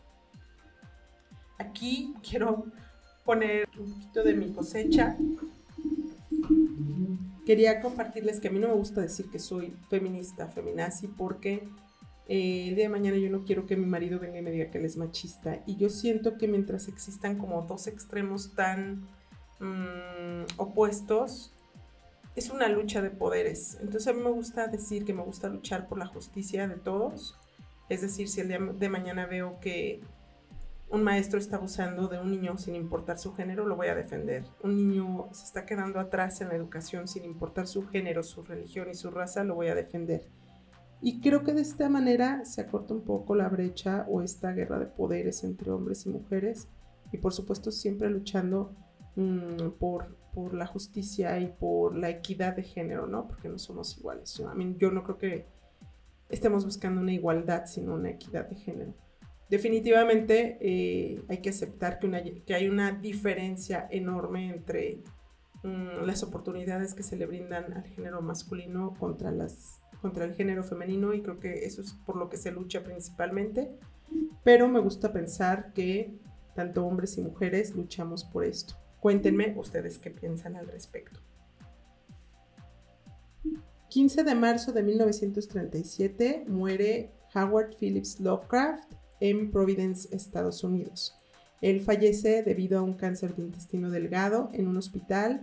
Aquí 1.59 2.15
quiero 2.29 2.67
poner 3.25 3.69
un 3.79 3.93
poquito 3.95 4.23
de 4.23 4.35
mi 4.35 4.53
cosecha. 4.53 5.17
Quería 7.47 7.81
compartirles 7.81 8.41
que 8.41 8.49
a 8.49 8.51
mí 8.51 8.59
no 8.59 8.69
me 8.69 8.75
gusta 8.75 9.01
decir 9.01 9.31
que 9.31 9.39
soy 9.39 9.75
feminista, 9.89 10.49
feminazi, 10.49 11.09
porque 11.09 11.67
eh, 12.29 12.69
el 12.69 12.75
día 12.75 12.85
de 12.85 12.91
mañana 12.91 13.17
yo 13.19 13.31
no 13.31 13.45
quiero 13.45 13.67
que 13.67 13.77
mi 13.77 13.87
marido 13.87 14.19
venga 14.19 14.39
y 14.39 14.43
me 14.43 14.51
diga 14.51 14.71
que 14.71 14.79
él 14.79 14.85
es 14.85 14.97
machista. 14.97 15.63
Y 15.67 15.77
yo 15.77 15.89
siento 15.89 16.37
que 16.37 16.49
mientras 16.49 16.89
existan 16.89 17.39
como 17.39 17.63
dos 17.63 17.87
extremos 17.87 18.55
tan 18.55 19.07
mm, 19.61 20.45
opuestos, 20.57 21.53
es 22.35 22.51
una 22.51 22.69
lucha 22.69 23.01
de 23.01 23.11
poderes. 23.11 23.79
Entonces 23.81 24.09
a 24.09 24.13
mí 24.13 24.23
me 24.23 24.31
gusta 24.31 24.67
decir 24.67 25.05
que 25.05 25.15
me 25.15 25.23
gusta 25.23 25.49
luchar 25.49 25.87
por 25.89 25.99
la 25.99 26.07
justicia 26.07 26.67
de 26.67 26.77
todos. 26.77 27.39
Es 27.89 28.03
decir, 28.03 28.29
si 28.29 28.41
el 28.41 28.49
día 28.49 28.59
de 28.59 28.89
mañana 28.89 29.27
veo 29.27 29.61
que 29.61 30.01
un 30.89 31.03
maestro 31.05 31.39
está 31.39 31.57
abusando 31.57 32.09
de 32.09 32.19
un 32.19 32.31
niño 32.31 32.59
sin 32.59 32.75
importar 32.75 33.19
su 33.19 33.35
género, 33.35 33.67
lo 33.67 33.77
voy 33.77 33.87
a 33.87 33.95
defender. 33.95 34.45
Un 34.63 34.77
niño 34.77 35.29
se 35.33 35.45
está 35.45 35.65
quedando 35.65 36.01
atrás 36.01 36.41
en 36.41 36.49
la 36.49 36.57
educación 36.57 37.07
sin 37.07 37.25
importar 37.25 37.69
su 37.69 37.87
género, 37.87 38.25
su 38.25 38.43
religión 38.43 38.91
y 38.91 38.95
su 38.95 39.11
raza, 39.11 39.45
lo 39.45 39.55
voy 39.55 39.69
a 39.69 39.77
defender 39.77 40.27
y 41.03 41.21
creo 41.21 41.45
que 41.45 41.53
de 41.53 41.61
esta 41.61 41.89
manera 41.89 42.45
se 42.45 42.61
acorta 42.61 42.95
un 42.95 43.03
poco 43.03 43.35
la 43.35 43.49
brecha 43.49 44.07
o 44.09 44.23
esta 44.23 44.53
guerra 44.53 44.79
de 44.79 44.87
poderes 44.87 45.45
entre 45.45 45.71
hombres 45.71 46.07
y 46.07 46.09
mujeres. 46.09 46.69
Y 47.13 47.19
por 47.19 47.33
supuesto 47.33 47.71
siempre 47.71 48.11
luchando 48.11 48.75
mm, 49.15 49.71
por, 49.79 50.17
por, 50.33 50.55
la 50.55 50.67
justicia 50.67 51.39
y 51.39 51.49
por 51.49 51.97
la 51.97 52.11
equidad 52.11 52.57
de 52.57 52.63
género, 52.63 53.07
¿no? 53.07 53.29
Porque 53.29 53.49
no 53.49 53.59
somos 53.59 53.97
iguales. 53.99 54.35
Yo, 54.35 54.51
yo 54.79 54.91
no 54.91 55.05
creo 55.05 55.19
que 55.19 55.47
estemos 56.29 56.65
buscando 56.65 57.01
una 57.01 57.13
igualdad, 57.13 57.67
sino 57.67 57.95
una 57.95 58.11
equidad 58.11 58.49
de 58.49 58.57
género. 58.57 58.95
Definitivamente 59.49 60.59
eh, 60.61 61.23
hay 61.29 61.39
que 61.39 61.51
aceptar 61.51 62.01
que, 62.01 62.43
que, 62.45 62.55
hay 62.55 62.69
una 62.69 62.91
diferencia 62.91 63.87
enorme 63.91 64.49
entre 64.49 65.05
mm, 65.63 66.05
las 66.05 66.25
oportunidades 66.25 66.95
que 66.95 67.05
se 67.05 67.17
le 67.17 67.27
brindan 67.27 67.73
al 67.73 67.85
género 67.85 68.23
masculino 68.23 68.95
contra 68.99 69.31
las 69.31 69.81
contra 70.01 70.25
el 70.25 70.35
género 70.35 70.63
femenino 70.63 71.15
y 71.15 71.23
creo 71.23 71.39
que 71.39 71.65
eso 71.65 71.81
es 71.81 71.93
por 71.93 72.17
lo 72.17 72.29
que 72.29 72.37
se 72.37 72.51
lucha 72.51 72.83
principalmente. 72.83 73.71
Pero 74.45 74.69
me 74.69 74.81
gusta 74.81 75.13
pensar 75.13 75.73
que 75.73 76.15
tanto 76.55 76.87
hombres 76.87 77.19
y 77.19 77.23
mujeres 77.23 77.75
luchamos 77.75 78.25
por 78.25 78.45
esto. 78.45 78.75
Cuéntenme 79.01 79.55
ustedes 79.57 79.99
qué 79.99 80.11
piensan 80.11 80.57
al 80.57 80.67
respecto. 80.67 81.21
15 83.89 84.25
de 84.25 84.35
marzo 84.35 84.73
de 84.73 84.83
1937 84.83 86.45
muere 86.49 87.13
Howard 87.35 87.77
Phillips 87.79 88.21
Lovecraft 88.21 88.93
en 89.21 89.51
Providence, 89.51 90.15
Estados 90.15 90.65
Unidos. 90.65 91.15
Él 91.61 91.81
fallece 91.81 92.43
debido 92.43 92.79
a 92.79 92.83
un 92.83 92.95
cáncer 92.95 93.35
de 93.35 93.43
intestino 93.43 93.91
delgado 93.91 94.51
en 94.53 94.69
un 94.69 94.77
hospital, 94.77 95.43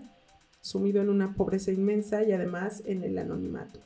sumido 0.62 1.02
en 1.02 1.10
una 1.10 1.34
pobreza 1.34 1.72
inmensa 1.72 2.24
y 2.24 2.32
además 2.32 2.84
en 2.86 3.04
el 3.04 3.18
anonimato. 3.18 3.80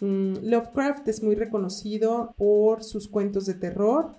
Mm, 0.00 0.34
Lovecraft 0.42 1.08
es 1.08 1.22
muy 1.22 1.34
reconocido 1.34 2.34
por 2.36 2.82
sus 2.84 3.08
cuentos 3.08 3.46
de 3.46 3.54
terror 3.54 4.12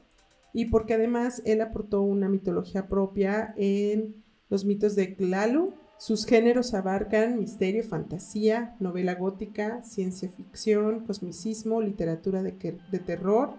y 0.53 0.65
porque 0.65 0.95
además 0.95 1.41
él 1.45 1.61
aportó 1.61 2.01
una 2.01 2.29
mitología 2.29 2.87
propia 2.87 3.53
en 3.57 4.23
los 4.49 4.65
mitos 4.65 4.95
de 4.95 5.07
Glalu. 5.07 5.73
Sus 5.99 6.25
géneros 6.25 6.73
abarcan 6.73 7.39
misterio, 7.39 7.83
fantasía, 7.83 8.75
novela 8.79 9.15
gótica, 9.15 9.83
ciencia 9.83 10.29
ficción, 10.29 11.05
cosmicismo, 11.05 11.81
literatura 11.81 12.43
de, 12.43 12.79
de 12.91 12.99
terror. 12.99 13.53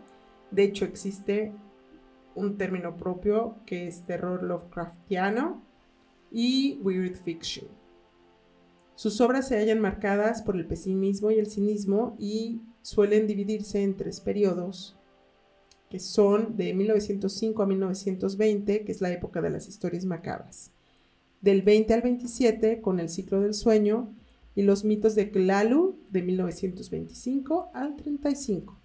De 0.50 0.64
hecho, 0.64 0.84
existe 0.84 1.52
un 2.34 2.56
término 2.56 2.96
propio 2.96 3.56
que 3.66 3.88
es 3.88 4.02
terror 4.06 4.42
Lovecraftiano 4.42 5.62
y 6.30 6.78
weird 6.82 7.16
fiction. 7.16 7.77
Sus 8.98 9.20
obras 9.20 9.46
se 9.46 9.56
hallan 9.56 9.78
marcadas 9.78 10.42
por 10.42 10.56
el 10.56 10.66
pesimismo 10.66 11.30
y 11.30 11.38
el 11.38 11.46
cinismo 11.46 12.16
y 12.18 12.62
suelen 12.82 13.28
dividirse 13.28 13.84
en 13.84 13.96
tres 13.96 14.20
periodos, 14.20 14.96
que 15.88 16.00
son 16.00 16.56
de 16.56 16.74
1905 16.74 17.62
a 17.62 17.66
1920, 17.66 18.82
que 18.84 18.90
es 18.90 19.00
la 19.00 19.12
época 19.12 19.40
de 19.40 19.50
las 19.50 19.68
historias 19.68 20.04
macabras, 20.04 20.72
del 21.40 21.62
20 21.62 21.94
al 21.94 22.02
27 22.02 22.80
con 22.80 22.98
el 22.98 23.08
ciclo 23.08 23.40
del 23.40 23.54
sueño 23.54 24.12
y 24.56 24.62
los 24.62 24.82
mitos 24.82 25.14
de 25.14 25.26
Glalu 25.26 25.96
de 26.10 26.22
1925 26.22 27.70
al 27.74 27.94
35. 27.94 28.76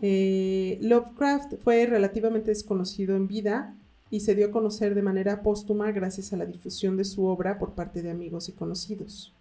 Eh, 0.00 0.78
Lovecraft 0.80 1.54
fue 1.58 1.86
relativamente 1.86 2.52
desconocido 2.52 3.16
en 3.16 3.26
vida, 3.26 3.74
y 4.12 4.20
se 4.20 4.34
dio 4.34 4.48
a 4.48 4.50
conocer 4.50 4.94
de 4.94 5.00
manera 5.00 5.42
póstuma 5.42 5.90
gracias 5.90 6.34
a 6.34 6.36
la 6.36 6.44
difusión 6.44 6.98
de 6.98 7.04
su 7.04 7.24
obra 7.24 7.58
por 7.58 7.72
parte 7.72 8.02
de 8.02 8.10
amigos 8.10 8.50
y 8.50 8.52
conocidos. 8.52 9.34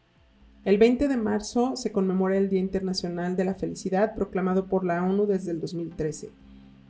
El 0.63 0.78
20 0.78 1.10
de 1.10 1.18
marzo 1.18 1.75
se 1.75 1.92
conmemora 1.92 2.38
el 2.38 2.48
Día 2.48 2.62
Internacional 2.62 3.36
de 3.36 3.44
la 3.44 3.54
Felicidad 3.54 4.16
proclamado 4.16 4.68
por 4.68 4.86
la 4.86 5.04
ONU 5.04 5.25
desde 5.25 5.51
el 5.51 5.60
2013. 5.60 6.30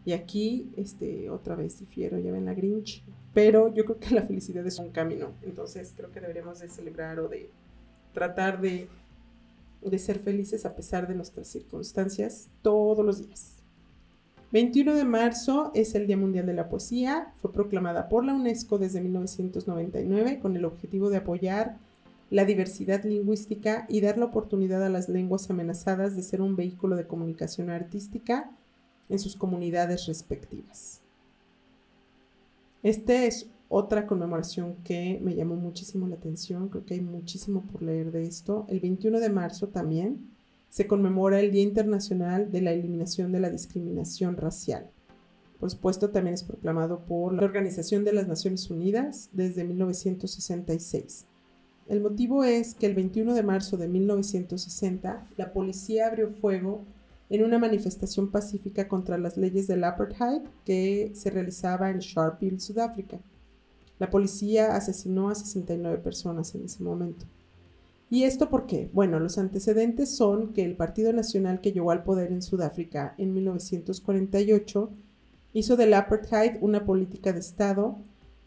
Y 0.06 0.12
aquí, 0.14 0.70
este, 0.78 1.32
otra 1.32 1.56
vez 1.56 1.80
difiero, 1.80 2.20
ya 2.20 2.32
ven 2.32 2.46
la 2.46 2.54
Grinch, 2.54 3.04
pero 3.34 3.74
yo 3.74 3.84
creo 3.84 4.00
que 4.00 4.14
la 4.14 4.22
felicidad 4.22 4.66
es 4.68 4.78
un 4.78 4.92
camino, 4.92 5.32
entonces 5.42 5.92
creo 5.98 6.12
que 6.12 6.22
deberíamos 6.22 6.60
de 6.60 6.70
celebrar 6.70 7.20
o 7.20 7.30
de 7.30 7.50
tratar 8.14 8.62
de, 8.62 8.90
de 9.82 9.98
ser 9.98 10.20
felices 10.20 10.68
a 10.68 10.76
pesar 10.76 11.08
de 11.08 11.16
nuestras 11.16 11.48
circunstancias 11.48 12.48
todos 12.62 13.04
los 13.04 13.28
días. 13.28 13.51
21 14.52 14.96
de 14.96 15.06
marzo 15.06 15.72
es 15.76 15.96
el 15.96 16.08
Día 16.08 16.18
Mundial 16.18 16.46
de 16.46 16.54
la 16.54 16.68
Poesía. 16.68 17.32
Fue 17.42 17.54
proclamada 17.54 18.10
por 18.10 18.26
la 18.26 18.34
UNESCO 18.34 18.78
desde 18.78 19.00
1999 19.00 20.40
con 20.40 20.58
el 20.58 20.66
objetivo 20.66 21.10
de 21.10 21.18
apoyar 21.18 21.78
la 22.30 22.44
diversidad 22.44 23.04
lingüística 23.06 23.86
y 23.88 24.02
dar 24.02 24.18
la 24.18 24.26
oportunidad 24.26 24.84
a 24.86 24.90
las 24.90 25.08
lenguas 25.08 25.50
amenazadas 25.50 26.18
de 26.18 26.24
ser 26.24 26.42
un 26.42 26.58
vehículo 26.58 26.98
de 26.98 27.08
comunicación 27.08 27.70
artística 27.70 28.52
en 29.08 29.20
sus 29.20 29.38
comunidades 29.38 30.08
respectivas. 30.08 31.00
Esta 32.84 33.24
es 33.24 33.48
otra 33.70 34.06
conmemoración 34.06 34.76
que 34.84 35.20
me 35.24 35.34
llamó 35.34 35.56
muchísimo 35.56 36.08
la 36.08 36.16
atención, 36.16 36.68
creo 36.68 36.86
que 36.86 36.96
hay 36.96 37.02
muchísimo 37.02 37.62
por 37.62 37.84
leer 37.84 38.12
de 38.12 38.26
esto. 38.26 38.66
El 38.68 38.82
21 38.82 39.22
de 39.22 39.30
marzo 39.30 39.70
también 39.70 40.31
se 40.72 40.88
conmemora 40.88 41.42
el 41.42 41.52
Día 41.52 41.64
Internacional 41.64 42.50
de 42.50 42.62
la 42.62 42.72
Eliminación 42.72 43.34
de 43.34 43.42
la 43.42 43.50
Discriminación 43.50 44.38
Racial. 44.38 44.90
Por 45.60 45.70
supuesto, 45.70 46.12
también 46.12 46.34
es 46.34 46.44
proclamado 46.44 47.06
por 47.06 47.34
la 47.34 47.44
Organización 47.44 48.06
de 48.06 48.14
las 48.14 48.26
Naciones 48.26 48.70
Unidas 48.70 49.30
desde 49.34 49.66
1966. 49.66 51.26
El 51.90 52.00
motivo 52.00 52.46
es 52.46 52.74
que 52.74 52.86
el 52.86 52.96
21 52.96 53.34
de 53.34 53.44
marzo 53.44 53.76
de 53.76 53.90
1960 53.90 55.28
la 55.36 55.52
policía 55.52 56.08
abrió 56.08 56.32
fuego 56.32 56.86
en 57.30 57.44
una 57.44 57.60
manifestación 57.60 58.32
pacífica 58.32 58.88
contra 58.88 59.18
las 59.18 59.36
leyes 59.36 59.68
del 59.68 59.84
apartheid 59.84 60.42
que 60.64 61.12
se 61.16 61.32
realizaba 61.32 61.90
en 61.90 62.00
Sharpeville, 62.00 62.62
Sudáfrica. 62.62 63.20
La 64.00 64.10
policía 64.10 64.74
asesinó 64.78 65.30
a 65.30 65.36
69 65.36 65.98
personas 65.98 66.56
en 66.56 66.64
ese 66.64 66.82
momento. 66.82 67.26
¿Y 68.12 68.26
esto 68.26 68.50
por 68.50 68.66
qué? 68.66 68.90
Bueno, 68.92 69.22
los 69.22 69.38
antecedentes 69.38 70.14
son 70.14 70.52
que 70.52 70.66
el 70.66 70.76
Partido 70.76 71.14
Nacional 71.14 71.62
que 71.62 71.72
llegó 71.72 71.92
al 71.92 72.04
poder 72.04 72.34
en 72.34 72.42
Sudáfrica 72.42 73.16
en 73.18 73.34
1948 73.34 74.92
hizo 75.54 75.78
del 75.78 75.94
apartheid 75.94 76.58
una 76.60 76.84
política 76.84 77.32
de 77.32 77.40
Estado 77.40 78.00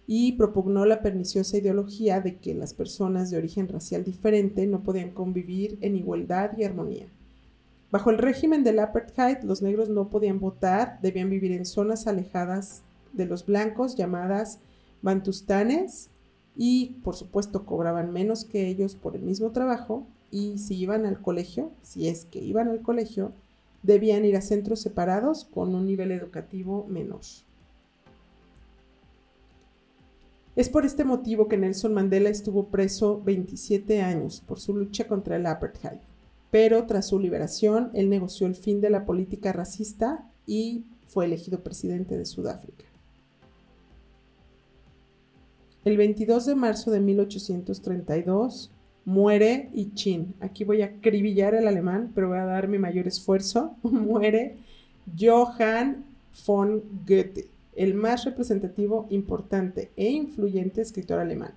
y 0.07 0.33
propugnó 0.33 0.85
la 0.85 1.01
perniciosa 1.01 1.57
ideología 1.57 2.21
de 2.21 2.37
que 2.37 2.53
las 2.53 2.75
personas 2.75 3.31
de 3.31 3.39
origen 3.39 3.67
racial 3.67 4.05
diferente 4.05 4.67
no 4.67 4.83
podían 4.83 5.13
convivir 5.13 5.79
en 5.81 5.97
igualdad 5.97 6.51
y 6.59 6.65
armonía. 6.65 7.07
Bajo 7.91 8.11
el 8.11 8.19
régimen 8.19 8.65
del 8.65 8.81
apartheid, 8.81 9.45
los 9.45 9.63
negros 9.63 9.89
no 9.89 10.11
podían 10.11 10.41
votar, 10.41 10.99
debían 11.01 11.31
vivir 11.31 11.53
en 11.53 11.65
zonas 11.65 12.07
alejadas 12.07 12.83
de 13.15 13.25
los 13.25 13.47
blancos 13.47 13.97
llamadas 13.97 14.59
bantustanes 15.01 16.11
y 16.57 17.01
por 17.03 17.17
supuesto 17.17 17.65
cobraban 17.65 18.13
menos 18.13 18.45
que 18.45 18.69
ellos 18.69 18.95
por 18.95 19.17
el 19.17 19.23
mismo 19.23 19.51
trabajo 19.51 20.07
y 20.31 20.59
si 20.59 20.77
iban 20.77 21.07
al 21.07 21.21
colegio, 21.21 21.71
si 21.83 22.09
es 22.09 22.25
que 22.25 22.41
iban 22.41 22.69
al 22.69 22.83
colegio, 22.83 23.33
debían 23.83 24.25
ir 24.25 24.37
a 24.37 24.41
centros 24.41 24.81
separados 24.81 25.45
con 25.45 25.75
un 25.75 25.87
nivel 25.87 26.11
educativo 26.11 26.87
menor. 26.89 27.21
Es 30.57 30.69
por 30.69 30.87
este 30.87 31.05
motivo 31.05 31.49
que 31.49 31.57
Nelson 31.57 31.93
Mandela 31.93 32.31
estuvo 32.31 32.69
preso 32.69 33.21
27 33.25 34.03
años 34.03 34.41
por 34.47 34.61
su 34.61 34.75
lucha 34.75 35.09
contra 35.09 35.37
el 35.37 35.47
apartheid, 35.47 35.99
pero 36.53 36.87
tras 36.87 37.09
su 37.09 37.19
liberación 37.19 37.91
él 37.93 38.09
negoció 38.09 38.47
el 38.47 38.55
fin 38.55 38.81
de 38.81 38.91
la 38.91 39.05
política 39.05 39.53
racista 39.53 40.31
y 40.47 40.85
fue 41.07 41.25
elegido 41.25 41.65
presidente 41.65 42.17
de 42.17 42.25
Sudáfrica. 42.25 42.85
El 45.85 45.99
22 45.99 46.47
de 46.47 46.55
marzo 46.55 46.91
de 46.91 47.01
1832 47.01 48.71
muere 49.05 49.71
Chin. 49.95 50.35
Aquí 50.41 50.65
voy 50.65 50.81
a 50.81 50.87
acribillar 50.87 51.55
el 51.55 51.69
alemán, 51.69 52.11
pero 52.15 52.29
voy 52.29 52.39
a 52.39 52.47
dar 52.47 52.69
mi 52.69 52.79
mayor 52.79 53.07
esfuerzo. 53.07 53.77
muere 53.83 54.57
Johann 55.19 56.05
von 56.47 56.83
Goethe 57.07 57.49
el 57.77 57.95
más 57.95 58.25
representativo, 58.25 59.07
importante 59.11 59.91
e 59.97 60.11
influyente 60.11 60.81
escritor 60.81 61.19
alemán. 61.19 61.53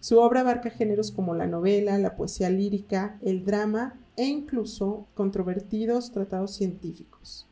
Su 0.00 0.18
obra 0.18 0.40
abarca 0.40 0.70
géneros 0.70 1.12
como 1.12 1.34
la 1.34 1.46
novela, 1.46 1.96
la 1.98 2.16
poesía 2.16 2.50
lírica, 2.50 3.16
el 3.22 3.44
drama 3.44 3.94
e 4.16 4.24
incluso 4.24 5.06
controvertidos 5.14 6.10
tratados 6.10 6.54
científicos. 6.56 7.46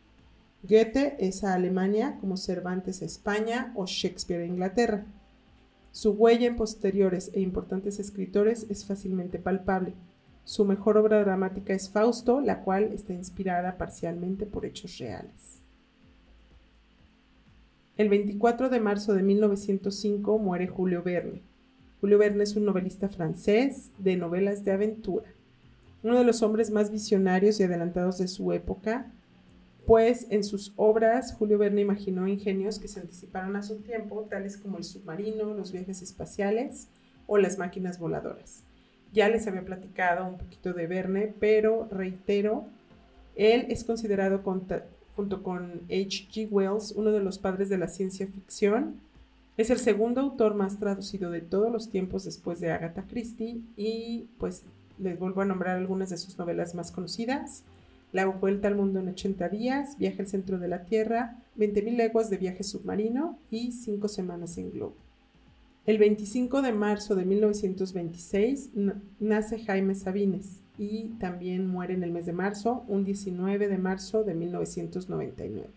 Goethe 0.65 1.17
es 1.19 1.45
a 1.45 1.55
Alemania 1.55 2.19
como 2.21 2.37
Cervantes 2.37 3.01
a 3.01 3.07
España 3.07 3.73
o 3.75 3.87
Shakespeare 3.87 4.43
a 4.43 4.47
Inglaterra. 4.47 5.07
Su 5.93 6.13
huella 6.13 6.47
en 6.47 6.57
posteriores 6.57 7.31
e 7.35 7.41
importantes 7.41 7.99
escritores 7.99 8.67
es 8.69 8.85
fácilmente 8.85 9.39
palpable. 9.39 9.95
Su 10.45 10.65
mejor 10.65 10.97
obra 10.97 11.21
dramática 11.21 11.75
es 11.75 11.91
Fausto, 11.91 12.41
la 12.41 12.63
cual 12.63 12.93
está 12.93 13.13
inspirada 13.13 13.77
parcialmente 13.77 14.47
por 14.47 14.65
hechos 14.65 14.99
reales. 14.99 15.61
El 17.97 18.09
24 18.09 18.71
de 18.71 18.81
marzo 18.81 19.13
de 19.15 19.23
1905 19.23 20.39
muere 20.39 20.69
Julio 20.69 21.03
Verne. 21.03 21.43
Julio 22.01 22.19
Verne 22.19 22.45
es 22.45 22.57
un 22.57 22.65
novelista 22.65 23.09
francés 23.09 23.91
de 23.99 24.17
novelas 24.17 24.65
de 24.65 24.73
aventura, 24.73 25.29
uno 26.03 26.17
de 26.17 26.25
los 26.25 26.43
hombres 26.43 26.71
más 26.71 26.91
visionarios 26.91 27.61
y 27.61 27.65
adelantados 27.65 28.17
de 28.17 28.27
su 28.27 28.53
época, 28.53 29.13
pues 29.87 30.27
en 30.31 30.45
sus 30.45 30.73
obras 30.77 31.35
Julio 31.35 31.59
Verne 31.59 31.81
imaginó 31.81 32.29
ingenios 32.29 32.79
que 32.79 32.89
se 32.89 33.01
anticiparon 33.01 33.57
a 33.57 33.63
su 33.63 33.77
tiempo, 33.77 34.27
tales 34.29 34.57
como 34.57 34.79
el 34.79 34.85
submarino, 34.85 35.55
los 35.55 35.73
viajes 35.73 36.03
espaciales 36.03 36.89
o 37.27 37.39
las 37.39 37.59
máquinas 37.59 37.99
voladoras. 37.99 38.63
Ya 39.13 39.29
les 39.29 39.47
había 39.47 39.65
platicado 39.65 40.27
un 40.27 40.39
poquito 40.39 40.73
de 40.73 40.87
Verne, 40.87 41.35
pero 41.41 41.89
reitero, 41.91 42.67
él 43.35 43.67
es 43.69 43.85
considerado 43.85 44.43
junto 45.17 45.43
con 45.43 45.83
H.G. 45.89 46.49
Wells, 46.51 46.93
uno 46.93 47.11
de 47.11 47.21
los 47.21 47.39
padres 47.39 47.69
de 47.69 47.79
la 47.79 47.89
ciencia 47.89 48.27
ficción. 48.27 49.01
Es 49.57 49.71
el 49.71 49.79
segundo 49.79 50.21
autor 50.21 50.55
más 50.55 50.79
traducido 50.79 51.31
de 51.31 51.41
todos 51.41 51.73
los 51.73 51.91
tiempos 51.91 52.25
después 52.25 52.61
de 52.61 52.71
Agatha 52.71 53.05
Christie 53.09 53.61
y 53.77 54.29
pues 54.39 54.65
les 54.99 55.19
vuelvo 55.19 55.41
a 55.41 55.45
nombrar 55.45 55.77
algunas 55.77 56.11
de 56.11 56.17
sus 56.17 56.39
novelas 56.39 56.75
más 56.75 56.93
conocidas. 56.93 57.65
La 58.13 58.27
Vuelta 58.27 58.69
al 58.69 58.75
Mundo 58.75 59.01
en 59.01 59.09
80 59.09 59.49
días, 59.49 59.97
Viaje 59.99 60.23
al 60.23 60.29
Centro 60.29 60.59
de 60.59 60.69
la 60.69 60.85
Tierra, 60.85 61.37
20.000 61.59 61.97
leguas 61.97 62.31
de 62.31 62.39
viaje 62.39 62.65
submarino 62.65 63.39
y 63.51 63.73
Cinco 63.73 64.09
semanas 64.09 64.59
en 64.59 64.71
globo. 64.71 64.97
El 65.87 65.99
25 65.99 66.63
de 66.63 66.73
marzo 66.73 67.15
de 67.15 67.25
1926 67.25 68.71
nace 69.19 69.59
Jaime 69.61 69.95
Sabines, 69.95 70.61
y 70.81 71.09
también 71.19 71.67
muere 71.67 71.93
en 71.93 72.03
el 72.03 72.11
mes 72.11 72.25
de 72.25 72.33
marzo, 72.33 72.85
un 72.89 73.05
19 73.05 73.69
de 73.69 73.77
marzo 73.77 74.25
de 74.25 74.35
1999. 74.35 75.69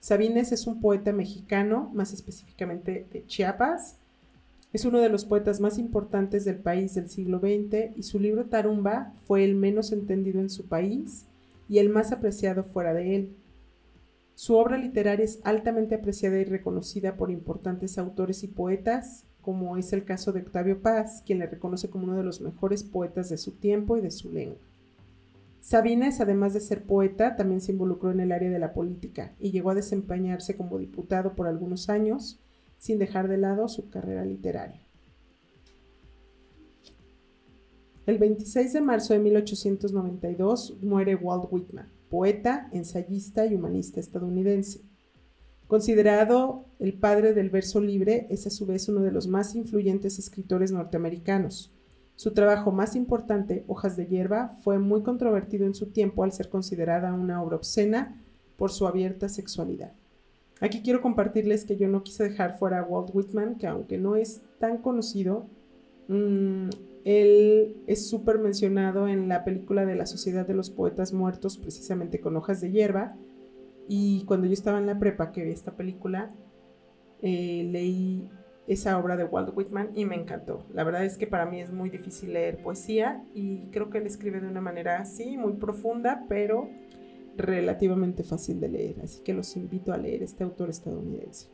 Sabines 0.00 0.52
es 0.52 0.66
un 0.66 0.80
poeta 0.80 1.12
mexicano, 1.12 1.90
más 1.92 2.14
específicamente 2.14 3.06
de 3.12 3.26
Chiapas. 3.26 3.98
Es 4.72 4.86
uno 4.86 5.00
de 5.00 5.10
los 5.10 5.26
poetas 5.26 5.60
más 5.60 5.76
importantes 5.76 6.46
del 6.46 6.56
país 6.56 6.94
del 6.94 7.10
siglo 7.10 7.40
XX 7.40 7.94
y 7.94 8.04
su 8.04 8.18
libro 8.18 8.46
Tarumba 8.46 9.12
fue 9.26 9.44
el 9.44 9.54
menos 9.54 9.92
entendido 9.92 10.40
en 10.40 10.48
su 10.48 10.64
país 10.64 11.26
y 11.72 11.78
el 11.78 11.88
más 11.88 12.12
apreciado 12.12 12.64
fuera 12.64 12.92
de 12.92 13.16
él. 13.16 13.36
Su 14.34 14.56
obra 14.56 14.76
literaria 14.76 15.24
es 15.24 15.40
altamente 15.42 15.94
apreciada 15.94 16.38
y 16.38 16.44
reconocida 16.44 17.16
por 17.16 17.30
importantes 17.30 17.96
autores 17.96 18.44
y 18.44 18.48
poetas, 18.48 19.24
como 19.40 19.78
es 19.78 19.94
el 19.94 20.04
caso 20.04 20.32
de 20.32 20.42
Octavio 20.42 20.82
Paz, 20.82 21.22
quien 21.24 21.38
le 21.38 21.46
reconoce 21.46 21.88
como 21.88 22.04
uno 22.04 22.18
de 22.18 22.24
los 22.24 22.42
mejores 22.42 22.84
poetas 22.84 23.30
de 23.30 23.38
su 23.38 23.52
tiempo 23.52 23.96
y 23.96 24.02
de 24.02 24.10
su 24.10 24.30
lengua. 24.30 24.60
Sabines, 25.62 26.20
además 26.20 26.52
de 26.52 26.60
ser 26.60 26.82
poeta, 26.82 27.36
también 27.36 27.62
se 27.62 27.72
involucró 27.72 28.10
en 28.10 28.20
el 28.20 28.32
área 28.32 28.50
de 28.50 28.58
la 28.58 28.74
política 28.74 29.32
y 29.38 29.50
llegó 29.50 29.70
a 29.70 29.74
desempeñarse 29.74 30.58
como 30.58 30.76
diputado 30.76 31.34
por 31.34 31.46
algunos 31.46 31.88
años, 31.88 32.38
sin 32.76 32.98
dejar 32.98 33.28
de 33.28 33.38
lado 33.38 33.66
su 33.68 33.88
carrera 33.88 34.26
literaria. 34.26 34.82
El 38.04 38.18
26 38.18 38.72
de 38.72 38.80
marzo 38.80 39.12
de 39.12 39.20
1892 39.20 40.78
muere 40.82 41.14
Walt 41.14 41.44
Whitman, 41.48 41.88
poeta, 42.10 42.68
ensayista 42.72 43.46
y 43.46 43.54
humanista 43.54 44.00
estadounidense. 44.00 44.80
Considerado 45.68 46.64
el 46.80 46.94
padre 46.94 47.32
del 47.32 47.48
verso 47.48 47.80
libre, 47.80 48.26
es 48.28 48.44
a 48.48 48.50
su 48.50 48.66
vez 48.66 48.88
uno 48.88 49.02
de 49.02 49.12
los 49.12 49.28
más 49.28 49.54
influyentes 49.54 50.18
escritores 50.18 50.72
norteamericanos. 50.72 51.72
Su 52.16 52.32
trabajo 52.32 52.72
más 52.72 52.96
importante, 52.96 53.64
Hojas 53.68 53.96
de 53.96 54.06
hierba, 54.06 54.58
fue 54.64 54.80
muy 54.80 55.02
controvertido 55.02 55.64
en 55.64 55.74
su 55.74 55.86
tiempo 55.86 56.24
al 56.24 56.32
ser 56.32 56.48
considerada 56.48 57.14
una 57.14 57.40
obra 57.40 57.54
obscena 57.54 58.20
por 58.56 58.72
su 58.72 58.88
abierta 58.88 59.28
sexualidad. 59.28 59.92
Aquí 60.60 60.82
quiero 60.82 61.02
compartirles 61.02 61.64
que 61.64 61.76
yo 61.76 61.86
no 61.86 62.02
quise 62.02 62.24
dejar 62.24 62.58
fuera 62.58 62.80
a 62.80 62.84
Walt 62.84 63.10
Whitman, 63.14 63.58
que 63.58 63.68
aunque 63.68 63.96
no 63.96 64.16
es 64.16 64.42
tan 64.58 64.78
conocido, 64.78 65.46
mm, 66.08 66.68
él 67.04 67.82
es 67.86 68.08
súper 68.08 68.38
mencionado 68.38 69.08
en 69.08 69.28
la 69.28 69.44
película 69.44 69.84
de 69.86 69.96
la 69.96 70.06
Sociedad 70.06 70.46
de 70.46 70.54
los 70.54 70.70
Poetas 70.70 71.12
Muertos, 71.12 71.58
precisamente 71.58 72.20
con 72.20 72.36
Hojas 72.36 72.60
de 72.60 72.70
hierba, 72.70 73.16
y 73.88 74.24
cuando 74.24 74.46
yo 74.46 74.52
estaba 74.52 74.78
en 74.78 74.86
la 74.86 74.98
prepa 74.98 75.32
que 75.32 75.44
vi 75.44 75.50
esta 75.50 75.76
película, 75.76 76.30
eh, 77.20 77.68
leí 77.70 78.28
esa 78.66 78.98
obra 78.98 79.16
de 79.16 79.24
Walt 79.24 79.56
Whitman 79.56 79.90
y 79.94 80.04
me 80.04 80.14
encantó. 80.14 80.66
La 80.72 80.84
verdad 80.84 81.04
es 81.04 81.18
que 81.18 81.26
para 81.26 81.46
mí 81.46 81.60
es 81.60 81.72
muy 81.72 81.90
difícil 81.90 82.32
leer 82.32 82.62
poesía 82.62 83.24
y 83.34 83.66
creo 83.70 83.90
que 83.90 83.98
él 83.98 84.06
escribe 84.06 84.40
de 84.40 84.48
una 84.48 84.60
manera 84.60 85.00
así, 85.00 85.36
muy 85.36 85.54
profunda, 85.54 86.24
pero 86.28 86.68
relativamente 87.36 88.22
fácil 88.22 88.60
de 88.60 88.68
leer. 88.68 89.00
Así 89.02 89.22
que 89.22 89.34
los 89.34 89.56
invito 89.56 89.92
a 89.92 89.98
leer 89.98 90.22
este 90.22 90.44
autor 90.44 90.70
estadounidense. 90.70 91.48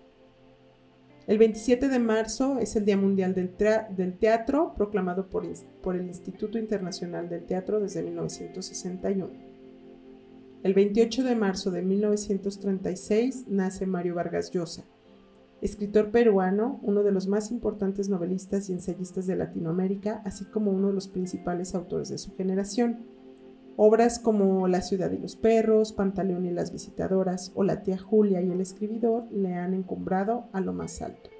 El 1.28 1.36
27 1.36 1.90
de 1.90 1.98
marzo 1.98 2.58
es 2.58 2.74
el 2.74 2.86
Día 2.86 2.96
Mundial 2.96 3.34
del, 3.34 4.16
Teatro, 4.18 4.72
proclamado 4.74 5.28
por, 5.28 5.46
por 5.82 5.94
el 5.94 6.06
Instituto 6.06 6.56
Internacional 6.56 7.28
del 7.28 7.44
Teatro 7.44 7.80
desde 7.80 8.02
1961. 8.02 9.28
El 10.62 10.72
28 10.72 11.24
de 11.24 11.34
marzo 11.34 11.70
de 11.70 11.82
1936 11.82 13.44
nace 13.46 13.84
Mario 13.84 14.14
Vargas 14.14 14.50
Llosa, 14.52 14.84
escritor 15.60 16.10
peruano, 16.10 16.80
uno 16.82 17.02
de 17.02 17.12
los 17.12 17.26
más 17.26 17.50
importantes 17.50 18.08
novelistas 18.08 18.70
y 18.70 18.72
ensayistas 18.72 19.26
de 19.26 19.36
Latinoamérica, 19.36 20.22
así 20.24 20.46
como 20.46 20.70
uno 20.70 20.88
de 20.88 20.94
los 20.94 21.08
principales 21.08 21.74
autores 21.74 22.08
de 22.08 22.16
su 22.16 22.34
generación. 22.36 23.00
Obras 23.80 24.18
como 24.18 24.66
La 24.66 24.82
ciudad 24.82 25.12
y 25.12 25.18
los 25.18 25.36
perros, 25.36 25.92
Pantaleón 25.92 26.44
y 26.46 26.50
las 26.50 26.72
visitadoras 26.72 27.52
o 27.54 27.62
La 27.62 27.84
tía 27.84 27.96
Julia 27.96 28.42
y 28.42 28.50
el 28.50 28.60
escribidor 28.60 29.30
le 29.30 29.54
han 29.54 29.72
encumbrado 29.72 30.48
a 30.52 30.60
lo 30.60 30.72
más 30.72 31.00
alto. 31.00 31.30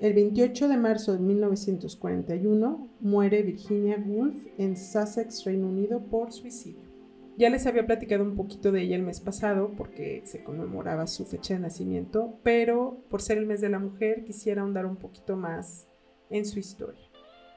El 0.00 0.14
28 0.14 0.66
de 0.66 0.76
marzo 0.76 1.12
de 1.12 1.20
1941 1.20 2.88
muere 2.98 3.44
Virginia 3.44 4.04
Woolf 4.04 4.44
en 4.58 4.76
Sussex, 4.76 5.44
Reino 5.44 5.68
Unido, 5.68 6.00
por 6.00 6.32
suicidio. 6.32 6.90
Ya 7.38 7.48
les 7.48 7.64
había 7.64 7.86
platicado 7.86 8.24
un 8.24 8.34
poquito 8.34 8.72
de 8.72 8.82
ella 8.82 8.96
el 8.96 9.04
mes 9.04 9.20
pasado 9.20 9.70
porque 9.76 10.22
se 10.24 10.42
conmemoraba 10.42 11.06
su 11.06 11.26
fecha 11.26 11.54
de 11.54 11.60
nacimiento, 11.60 12.40
pero 12.42 13.04
por 13.08 13.22
ser 13.22 13.38
el 13.38 13.46
mes 13.46 13.60
de 13.60 13.68
la 13.68 13.78
mujer 13.78 14.24
quisiera 14.24 14.62
ahondar 14.62 14.84
un 14.84 14.96
poquito 14.96 15.36
más 15.36 15.86
en 16.28 16.44
su 16.44 16.58
historia. 16.58 17.09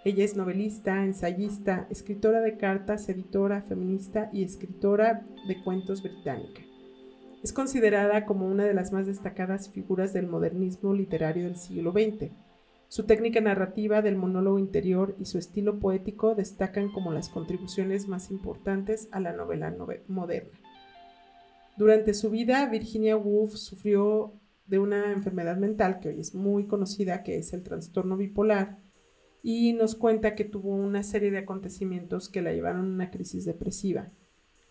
Ella 0.05 0.25
es 0.25 0.35
novelista, 0.35 1.05
ensayista, 1.05 1.87
escritora 1.89 2.41
de 2.41 2.57
cartas, 2.57 3.07
editora, 3.07 3.61
feminista 3.61 4.29
y 4.33 4.43
escritora 4.43 5.25
de 5.47 5.63
cuentos 5.63 6.03
británica. 6.03 6.61
Es 7.41 7.53
considerada 7.53 8.25
como 8.25 8.45
una 8.47 8.65
de 8.65 8.73
las 8.73 8.91
más 8.91 9.07
destacadas 9.07 9.69
figuras 9.69 10.11
del 10.11 10.27
modernismo 10.27 10.93
literario 10.93 11.45
del 11.45 11.55
siglo 11.55 11.93
XX. 11.93 12.31
Su 12.89 13.05
técnica 13.05 13.39
narrativa 13.39 14.01
del 14.01 14.17
monólogo 14.17 14.59
interior 14.59 15.15
y 15.19 15.25
su 15.25 15.37
estilo 15.37 15.79
poético 15.79 16.35
destacan 16.35 16.91
como 16.91 17.13
las 17.13 17.29
contribuciones 17.29 18.09
más 18.09 18.29
importantes 18.29 19.07
a 19.13 19.21
la 19.21 19.31
novela 19.31 19.73
moderna. 20.09 20.59
Durante 21.77 22.13
su 22.13 22.29
vida, 22.29 22.65
Virginia 22.65 23.15
Woolf 23.15 23.53
sufrió 23.53 24.33
de 24.65 24.79
una 24.79 25.13
enfermedad 25.13 25.55
mental 25.55 26.01
que 26.01 26.09
hoy 26.09 26.19
es 26.19 26.35
muy 26.35 26.67
conocida, 26.67 27.23
que 27.23 27.37
es 27.37 27.53
el 27.53 27.63
trastorno 27.63 28.17
bipolar, 28.17 28.79
y 29.43 29.73
nos 29.73 29.95
cuenta 29.95 30.35
que 30.35 30.45
tuvo 30.45 30.73
una 30.73 31.03
serie 31.03 31.29
de 31.29 31.39
acontecimientos 31.39 32.29
que 32.29 32.41
la 32.41 32.53
llevaron 32.53 32.85
a 32.85 32.93
una 32.93 33.11
crisis 33.11 33.43
depresiva. 33.43 34.09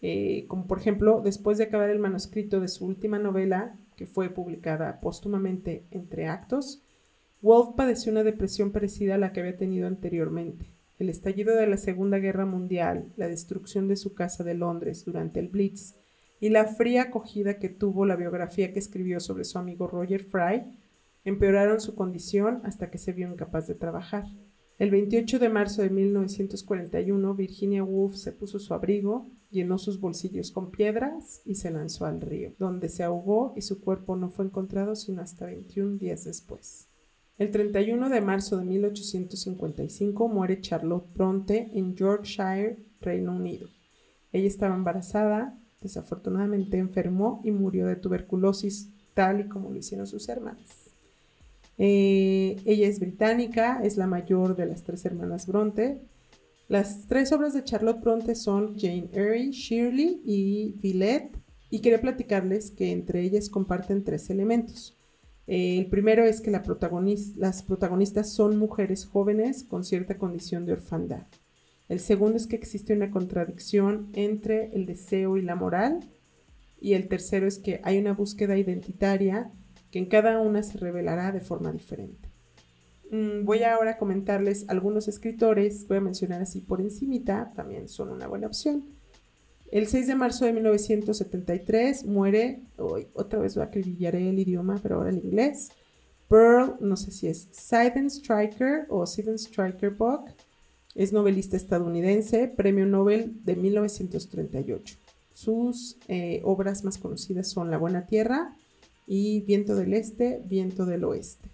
Eh, 0.00 0.46
como 0.48 0.66
por 0.66 0.78
ejemplo, 0.78 1.20
después 1.22 1.58
de 1.58 1.64
acabar 1.64 1.90
el 1.90 1.98
manuscrito 1.98 2.58
de 2.58 2.68
su 2.68 2.86
última 2.86 3.18
novela, 3.18 3.78
que 3.96 4.06
fue 4.06 4.30
publicada 4.30 4.98
póstumamente 5.00 5.84
entre 5.90 6.26
actos, 6.26 6.82
Wolf 7.42 7.76
padeció 7.76 8.10
una 8.10 8.24
depresión 8.24 8.72
parecida 8.72 9.16
a 9.16 9.18
la 9.18 9.32
que 9.32 9.40
había 9.40 9.58
tenido 9.58 9.86
anteriormente. 9.86 10.74
El 10.98 11.10
estallido 11.10 11.54
de 11.54 11.66
la 11.66 11.76
Segunda 11.76 12.18
Guerra 12.18 12.46
Mundial, 12.46 13.12
la 13.16 13.28
destrucción 13.28 13.88
de 13.88 13.96
su 13.96 14.14
casa 14.14 14.42
de 14.42 14.54
Londres 14.54 15.04
durante 15.04 15.38
el 15.38 15.48
Blitz 15.48 15.96
y 16.40 16.48
la 16.48 16.64
fría 16.64 17.02
acogida 17.02 17.58
que 17.58 17.68
tuvo 17.68 18.06
la 18.06 18.16
biografía 18.16 18.72
que 18.72 18.78
escribió 18.78 19.20
sobre 19.20 19.44
su 19.44 19.58
amigo 19.58 19.86
Roger 19.86 20.22
Fry 20.22 20.78
empeoraron 21.24 21.80
su 21.80 21.94
condición 21.94 22.62
hasta 22.64 22.90
que 22.90 22.98
se 22.98 23.12
vio 23.12 23.28
incapaz 23.28 23.66
de 23.66 23.74
trabajar. 23.74 24.24
El 24.78 24.90
28 24.90 25.38
de 25.38 25.48
marzo 25.48 25.82
de 25.82 25.90
1941, 25.90 27.34
Virginia 27.34 27.84
Woolf 27.84 28.16
se 28.16 28.32
puso 28.32 28.58
su 28.58 28.74
abrigo, 28.74 29.28
llenó 29.50 29.78
sus 29.78 30.00
bolsillos 30.00 30.50
con 30.50 30.70
piedras 30.70 31.42
y 31.44 31.56
se 31.56 31.70
lanzó 31.70 32.06
al 32.06 32.20
río, 32.20 32.52
donde 32.58 32.88
se 32.88 33.04
ahogó 33.04 33.52
y 33.54 33.62
su 33.62 33.80
cuerpo 33.80 34.16
no 34.16 34.30
fue 34.30 34.46
encontrado 34.46 34.96
sino 34.96 35.22
hasta 35.22 35.46
21 35.46 35.98
días 35.98 36.24
después. 36.24 36.88
El 37.38 37.50
31 37.50 38.08
de 38.08 38.20
marzo 38.20 38.56
de 38.56 38.64
1855 38.64 40.28
muere 40.28 40.60
Charlotte 40.60 41.12
Bronte 41.14 41.70
en 41.74 41.94
Yorkshire, 41.94 42.78
Reino 43.00 43.34
Unido. 43.34 43.68
Ella 44.32 44.46
estaba 44.46 44.74
embarazada, 44.74 45.58
desafortunadamente 45.80 46.78
enfermó 46.78 47.40
y 47.44 47.50
murió 47.50 47.86
de 47.86 47.96
tuberculosis, 47.96 48.90
tal 49.14 49.40
y 49.40 49.48
como 49.48 49.70
lo 49.70 49.76
hicieron 49.76 50.06
sus 50.06 50.28
hermanas. 50.28 50.91
Eh, 51.84 52.62
ella 52.64 52.86
es 52.86 53.00
británica, 53.00 53.80
es 53.82 53.96
la 53.96 54.06
mayor 54.06 54.54
de 54.54 54.66
las 54.66 54.84
tres 54.84 55.04
hermanas 55.04 55.48
Bronte. 55.48 56.00
Las 56.68 57.08
tres 57.08 57.32
obras 57.32 57.54
de 57.54 57.64
Charlotte 57.64 58.00
Bronte 58.00 58.36
son 58.36 58.78
Jane 58.78 59.10
Eyre, 59.12 59.50
Shirley 59.50 60.22
y 60.24 60.76
Villette. 60.80 61.36
Y 61.70 61.80
quería 61.80 62.00
platicarles 62.00 62.70
que 62.70 62.92
entre 62.92 63.22
ellas 63.22 63.48
comparten 63.48 64.04
tres 64.04 64.30
elementos. 64.30 64.96
Eh, 65.48 65.78
el 65.78 65.86
primero 65.86 66.22
es 66.22 66.40
que 66.40 66.52
las 66.52 67.62
protagonistas 67.64 68.32
son 68.32 68.58
mujeres 68.58 69.04
jóvenes 69.04 69.64
con 69.64 69.82
cierta 69.82 70.18
condición 70.18 70.64
de 70.66 70.74
orfandad. 70.74 71.26
El 71.88 71.98
segundo 71.98 72.36
es 72.36 72.46
que 72.46 72.54
existe 72.54 72.94
una 72.94 73.10
contradicción 73.10 74.08
entre 74.12 74.70
el 74.72 74.86
deseo 74.86 75.36
y 75.36 75.42
la 75.42 75.56
moral. 75.56 75.98
Y 76.80 76.92
el 76.92 77.08
tercero 77.08 77.48
es 77.48 77.58
que 77.58 77.80
hay 77.82 77.98
una 77.98 78.12
búsqueda 78.12 78.56
identitaria 78.56 79.50
que 79.92 80.00
en 80.00 80.06
cada 80.06 80.40
una 80.40 80.64
se 80.64 80.78
revelará 80.78 81.30
de 81.30 81.40
forma 81.40 81.70
diferente. 81.70 82.28
Mm, 83.12 83.44
voy 83.44 83.62
ahora 83.62 83.92
a 83.92 83.98
comentarles 83.98 84.64
algunos 84.68 85.06
escritores, 85.06 85.86
voy 85.86 85.98
a 85.98 86.00
mencionar 86.00 86.42
así 86.42 86.60
por 86.62 86.80
encimita, 86.80 87.52
también 87.54 87.88
son 87.88 88.08
una 88.08 88.26
buena 88.26 88.48
opción. 88.48 88.86
El 89.70 89.86
6 89.86 90.06
de 90.06 90.14
marzo 90.14 90.46
de 90.46 90.54
1973 90.54 92.06
muere, 92.06 92.62
hoy 92.78 93.06
otra 93.12 93.38
vez 93.38 93.56
acribillaré 93.58 94.28
el 94.28 94.38
idioma, 94.38 94.80
pero 94.82 94.96
ahora 94.96 95.10
el 95.10 95.18
inglés, 95.18 95.70
Pearl, 96.28 96.76
no 96.80 96.96
sé 96.96 97.10
si 97.10 97.28
es 97.28 97.48
Sidon 97.52 98.10
Striker 98.10 98.86
o 98.88 99.06
Sidon 99.06 99.38
Striker 99.38 99.94
es 100.94 101.12
novelista 101.12 101.56
estadounidense, 101.56 102.48
premio 102.48 102.86
Nobel 102.86 103.44
de 103.44 103.56
1938. 103.56 104.96
Sus 105.32 105.98
eh, 106.08 106.40
obras 106.44 106.84
más 106.84 106.98
conocidas 106.98 107.48
son 107.48 107.70
La 107.70 107.78
Buena 107.78 108.06
Tierra, 108.06 108.54
y 109.06 109.40
viento 109.42 109.74
del 109.74 109.94
este, 109.94 110.42
viento 110.44 110.86
del 110.86 111.04
oeste. 111.04 111.48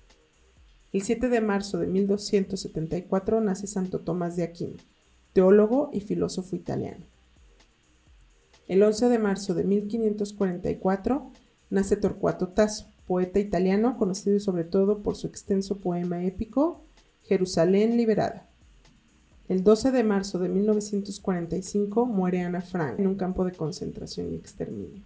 El 0.93 1.03
7 1.03 1.29
de 1.29 1.41
marzo 1.41 1.79
de 1.79 1.87
1274 1.87 3.41
nace 3.41 3.67
Santo 3.67 4.01
Tomás 4.01 4.37
de 4.37 4.45
Aquino, 4.45 4.77
teólogo 5.33 5.91
y 5.93 6.01
filósofo 6.01 6.57
italiano. 6.57 7.05
El 8.69 8.83
11 8.83 9.09
de 9.09 9.19
marzo 9.19 9.55
de 9.55 9.65
1544 9.65 11.31
nace 11.71 11.97
Torcuato 11.97 12.49
Tasso, 12.49 12.87
poeta 13.07 13.39
italiano 13.39 13.97
conocido 13.97 14.39
sobre 14.41 14.65
todo 14.65 15.03
por 15.03 15.17
su 15.17 15.27
extenso 15.27 15.77
poema 15.79 16.25
épico 16.25 16.83
Jerusalén 17.25 17.97
liberada. 17.97 18.49
El 19.49 19.65
12 19.65 19.93
de 19.93 20.05
marzo 20.05 20.39
de 20.39 20.51
1945 20.51 22.05
muere 22.05 22.43
Ana 22.43 22.61
Frank 22.61 22.99
en 22.99 23.07
un 23.07 23.15
campo 23.17 23.45
de 23.47 23.53
concentración 23.53 24.33
y 24.33 24.37
exterminio. 24.37 25.03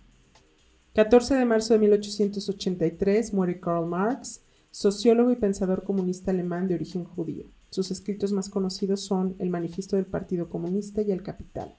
14 0.94 1.36
de 1.36 1.44
marzo 1.46 1.72
de 1.72 1.80
1883 1.80 3.32
muere 3.32 3.60
Karl 3.60 3.86
Marx, 3.86 4.42
sociólogo 4.70 5.30
y 5.30 5.36
pensador 5.36 5.84
comunista 5.84 6.32
alemán 6.32 6.68
de 6.68 6.74
origen 6.74 7.04
judío. 7.04 7.46
Sus 7.70 7.90
escritos 7.90 8.32
más 8.32 8.50
conocidos 8.50 9.00
son 9.00 9.34
El 9.38 9.48
Manifiesto 9.48 9.96
del 9.96 10.04
Partido 10.04 10.50
Comunista 10.50 11.00
y 11.00 11.10
El 11.10 11.22
Capital. 11.22 11.74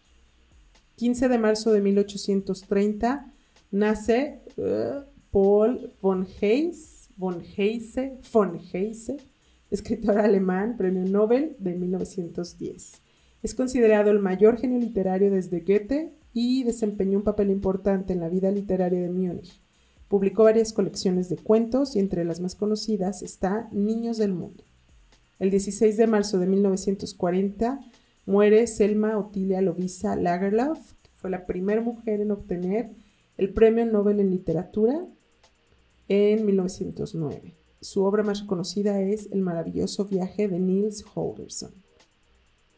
15 0.95 1.30
de 1.30 1.38
marzo 1.38 1.71
de 1.71 1.82
1830 1.82 3.32
nace 3.69 4.41
uh, 4.58 5.04
Paul 5.30 5.91
von 6.02 6.26
Heyse, 6.41 7.10
von 7.15 7.39
Heyse, 7.56 8.17
von 8.32 8.60
Heyse, 8.73 9.17
escritor 9.69 10.17
alemán, 10.17 10.76
premio 10.76 11.06
Nobel 11.06 11.56
de 11.60 11.76
1910. 11.76 13.02
Es 13.43 13.54
considerado 13.54 14.10
el 14.10 14.17
mayor 14.17 14.58
genio 14.58 14.80
literario 14.80 15.30
desde 15.30 15.60
Goethe 15.60 16.13
y 16.34 16.63
desempeñó 16.63 17.19
un 17.19 17.24
papel 17.24 17.52
importante 17.52 18.13
en 18.13 18.19
la 18.19 18.30
vida 18.30 18.52
literaria 18.52 19.00
de 19.02 19.10
Múnich. 19.10 19.62
Publicó 20.08 20.43
varias 20.43 20.74
colecciones 20.74 21.30
de 21.30 21.38
cuentos 21.38 21.96
y 21.96 22.00
entre 22.00 22.26
las 22.26 22.39
más 22.39 22.56
conocidas 22.56 23.22
está 23.22 23.69
Niños 23.72 24.17
del 24.17 24.34
Mundo. 24.34 24.63
El 25.39 25.52
16 25.52 25.98
de 25.98 26.08
marzo 26.08 26.39
de 26.39 26.48
1940 26.48 27.80
muere 28.26 28.67
Selma 28.67 29.17
Otilia 29.17 29.62
Lovisa 29.62 30.15
Lagerlöf, 30.15 30.93
fue 31.15 31.30
la 31.30 31.46
primera 31.46 31.82
mujer 31.82 32.22
en 32.22 32.32
obtener 32.32 32.91
el 33.38 33.54
Premio 33.54 33.86
Nobel 33.86 34.19
en 34.19 34.30
Literatura 34.30 35.06
en 36.08 36.46
1909. 36.46 37.56
Su 37.82 38.04
obra 38.04 38.24
más 38.24 38.43
conocida 38.43 39.02
es 39.02 39.32
El 39.32 39.41
maravilloso 39.41 40.06
viaje 40.06 40.48
de 40.48 40.60
Niels 40.60 41.04
Holgersson. 41.13 41.83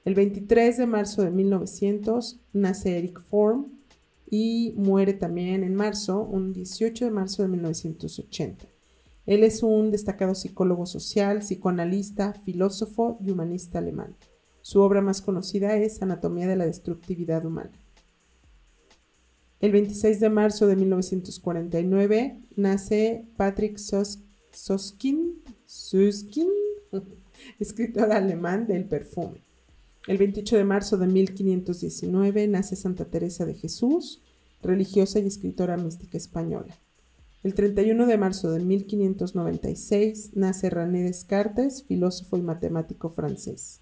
El 0.06 0.14
23 0.14 0.78
de 0.78 0.86
marzo 0.86 1.24
de 1.24 1.32
1900 1.32 2.40
nace 2.54 2.96
Eric 3.00 3.24
Form 3.24 3.72
y 4.30 4.76
muere 4.78 5.14
también 5.14 5.64
en 5.64 5.74
marzo, 5.74 6.22
un 6.22 6.54
18 6.54 7.06
de 7.06 7.12
marzo 7.12 7.42
de 7.42 7.48
1980. 7.48 8.68
Él 9.26 9.44
es 9.44 9.64
un 9.64 9.90
destacado 9.90 10.36
psicólogo 10.36 10.86
social, 10.86 11.40
psicoanalista, 11.40 12.34
filósofo 12.34 13.18
y 13.20 13.32
humanista 13.32 13.80
alemán. 13.80 14.16
Su 14.62 14.82
obra 14.82 15.02
más 15.02 15.24
conocida 15.24 15.76
es 15.76 16.04
Anatomía 16.04 16.48
de 16.48 16.56
la 16.56 16.68
Destructividad 16.68 17.44
Humana. 17.44 17.72
El 19.60 19.72
26 19.72 20.20
de 20.20 20.30
marzo 20.30 20.68
de 20.68 20.76
1949 20.76 22.42
nace 22.56 23.26
Patrick 23.38 23.80
Soskin, 24.52 25.42
escritor 27.60 28.12
alemán 28.12 28.68
del 28.68 28.86
perfume. 28.86 29.45
El 30.08 30.20
28 30.20 30.58
de 30.58 30.64
marzo 30.66 30.98
de 30.98 31.08
1519 31.08 32.48
nace 32.48 32.76
Santa 32.76 33.06
Teresa 33.06 33.44
de 33.44 33.56
Jesús, 33.56 34.22
religiosa 34.62 35.20
y 35.20 35.26
escritora 35.26 35.78
mística 35.78 36.16
española. 36.16 36.78
El 37.42 37.56
31 37.56 38.06
de 38.06 38.18
marzo 38.20 38.52
de 38.52 38.60
1596 38.60 40.32
nace 40.36 40.70
René 40.70 41.02
Descartes, 41.02 41.84
filósofo 41.84 42.38
y 42.38 42.44
matemático 42.44 43.10
francés. 43.10 43.82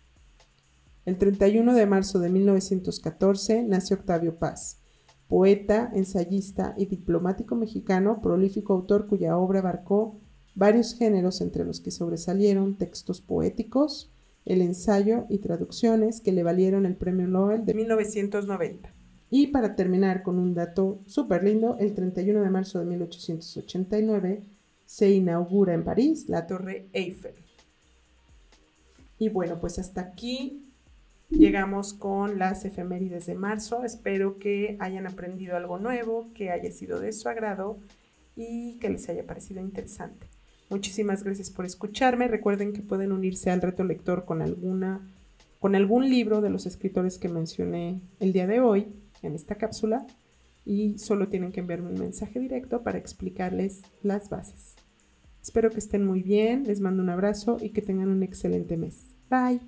El 1.06 1.18
31 1.18 1.74
de 1.74 1.86
marzo 1.88 2.20
de 2.20 2.30
1914 2.30 3.64
nace 3.64 3.94
Octavio 3.94 4.38
Paz, 4.40 4.80
poeta, 5.28 5.92
ensayista 5.94 6.74
y 6.78 6.86
diplomático 6.86 7.58
mexicano, 7.58 8.22
prolífico 8.22 8.72
autor 8.72 9.08
cuya 9.08 9.38
obra 9.38 9.60
abarcó 9.60 10.22
varios 10.56 10.94
géneros 10.94 11.42
entre 11.42 11.66
los 11.66 11.82
que 11.82 11.92
sobresalieron 11.92 12.78
textos 12.78 13.20
poéticos, 13.20 14.13
el 14.46 14.62
ensayo 14.62 15.26
y 15.30 15.40
traducciones 15.40 16.22
que 16.22 16.32
le 16.32 16.44
valieron 16.44 16.86
el 16.86 16.96
Premio 16.96 17.28
Nobel 17.28 17.66
de 17.66 17.74
1990. 17.74 18.94
Y 19.30 19.48
para 19.48 19.76
terminar 19.76 20.22
con 20.22 20.38
un 20.38 20.54
dato 20.54 21.00
súper 21.08 21.44
lindo, 21.44 21.78
el 21.80 21.94
31 21.94 22.42
de 22.42 22.50
marzo 22.50 22.80
de 22.80 22.86
1889 22.86 24.44
se 24.86 25.10
inaugura 25.10 25.74
en 25.74 25.84
París 25.84 26.30
la 26.30 26.46
Torre 26.46 26.88
Eiffel. 26.94 27.34
Y 29.18 29.30
bueno, 29.30 29.60
pues 29.60 29.80
hasta 29.80 30.02
aquí 30.02 30.64
llegamos 31.30 31.94
con 31.94 32.38
las 32.38 32.66
efemérides 32.66 33.26
de 33.26 33.36
marzo. 33.36 33.84
Espero 33.84 34.38
que 34.38 34.78
hayan 34.80 35.08
aprendido 35.08 35.56
algo 35.56 35.80
nuevo, 35.80 36.32
que 36.34 36.52
haya 36.52 36.72
sido 36.72 37.00
de 37.00 37.12
su 37.12 37.30
agrado 37.30 37.80
y 38.36 38.78
que 38.80 38.90
les 38.90 39.08
haya 39.10 39.26
parecido 39.26 39.62
interesante. 39.62 40.28
Muchísimas 40.74 41.24
gracias 41.24 41.52
por 41.52 41.66
escucharme. 41.66 42.28
Recuerden 42.28 42.74
que 42.74 42.82
pueden 42.82 43.12
unirse 43.12 43.52
al 43.52 43.62
reto 43.62 43.84
lector 43.84 44.26
con 44.26 44.42
alguna 44.42 45.08
con 45.60 45.76
algún 45.76 46.10
libro 46.10 46.42
de 46.42 46.50
los 46.50 46.66
escritores 46.66 47.20
que 47.20 47.30
mencioné 47.30 48.02
el 48.20 48.34
día 48.34 48.48
de 48.48 48.60
hoy 48.60 48.88
en 49.22 49.36
esta 49.36 49.54
cápsula 49.56 50.08
y 50.66 50.98
solo 50.98 51.28
tienen 51.28 51.52
que 51.52 51.60
enviarme 51.60 51.92
un 51.92 52.00
mensaje 52.00 52.40
directo 52.40 52.82
para 52.82 52.98
explicarles 52.98 53.84
las 54.02 54.32
bases. 54.32 54.74
Espero 55.44 55.70
que 55.70 55.78
estén 55.78 56.08
muy 56.08 56.24
bien, 56.24 56.64
les 56.64 56.82
mando 56.82 57.04
un 57.04 57.12
abrazo 57.12 57.58
y 57.62 57.70
que 57.70 57.84
tengan 57.84 58.10
un 58.10 58.24
excelente 58.24 58.76
mes. 58.76 59.14
Bye. 59.30 59.60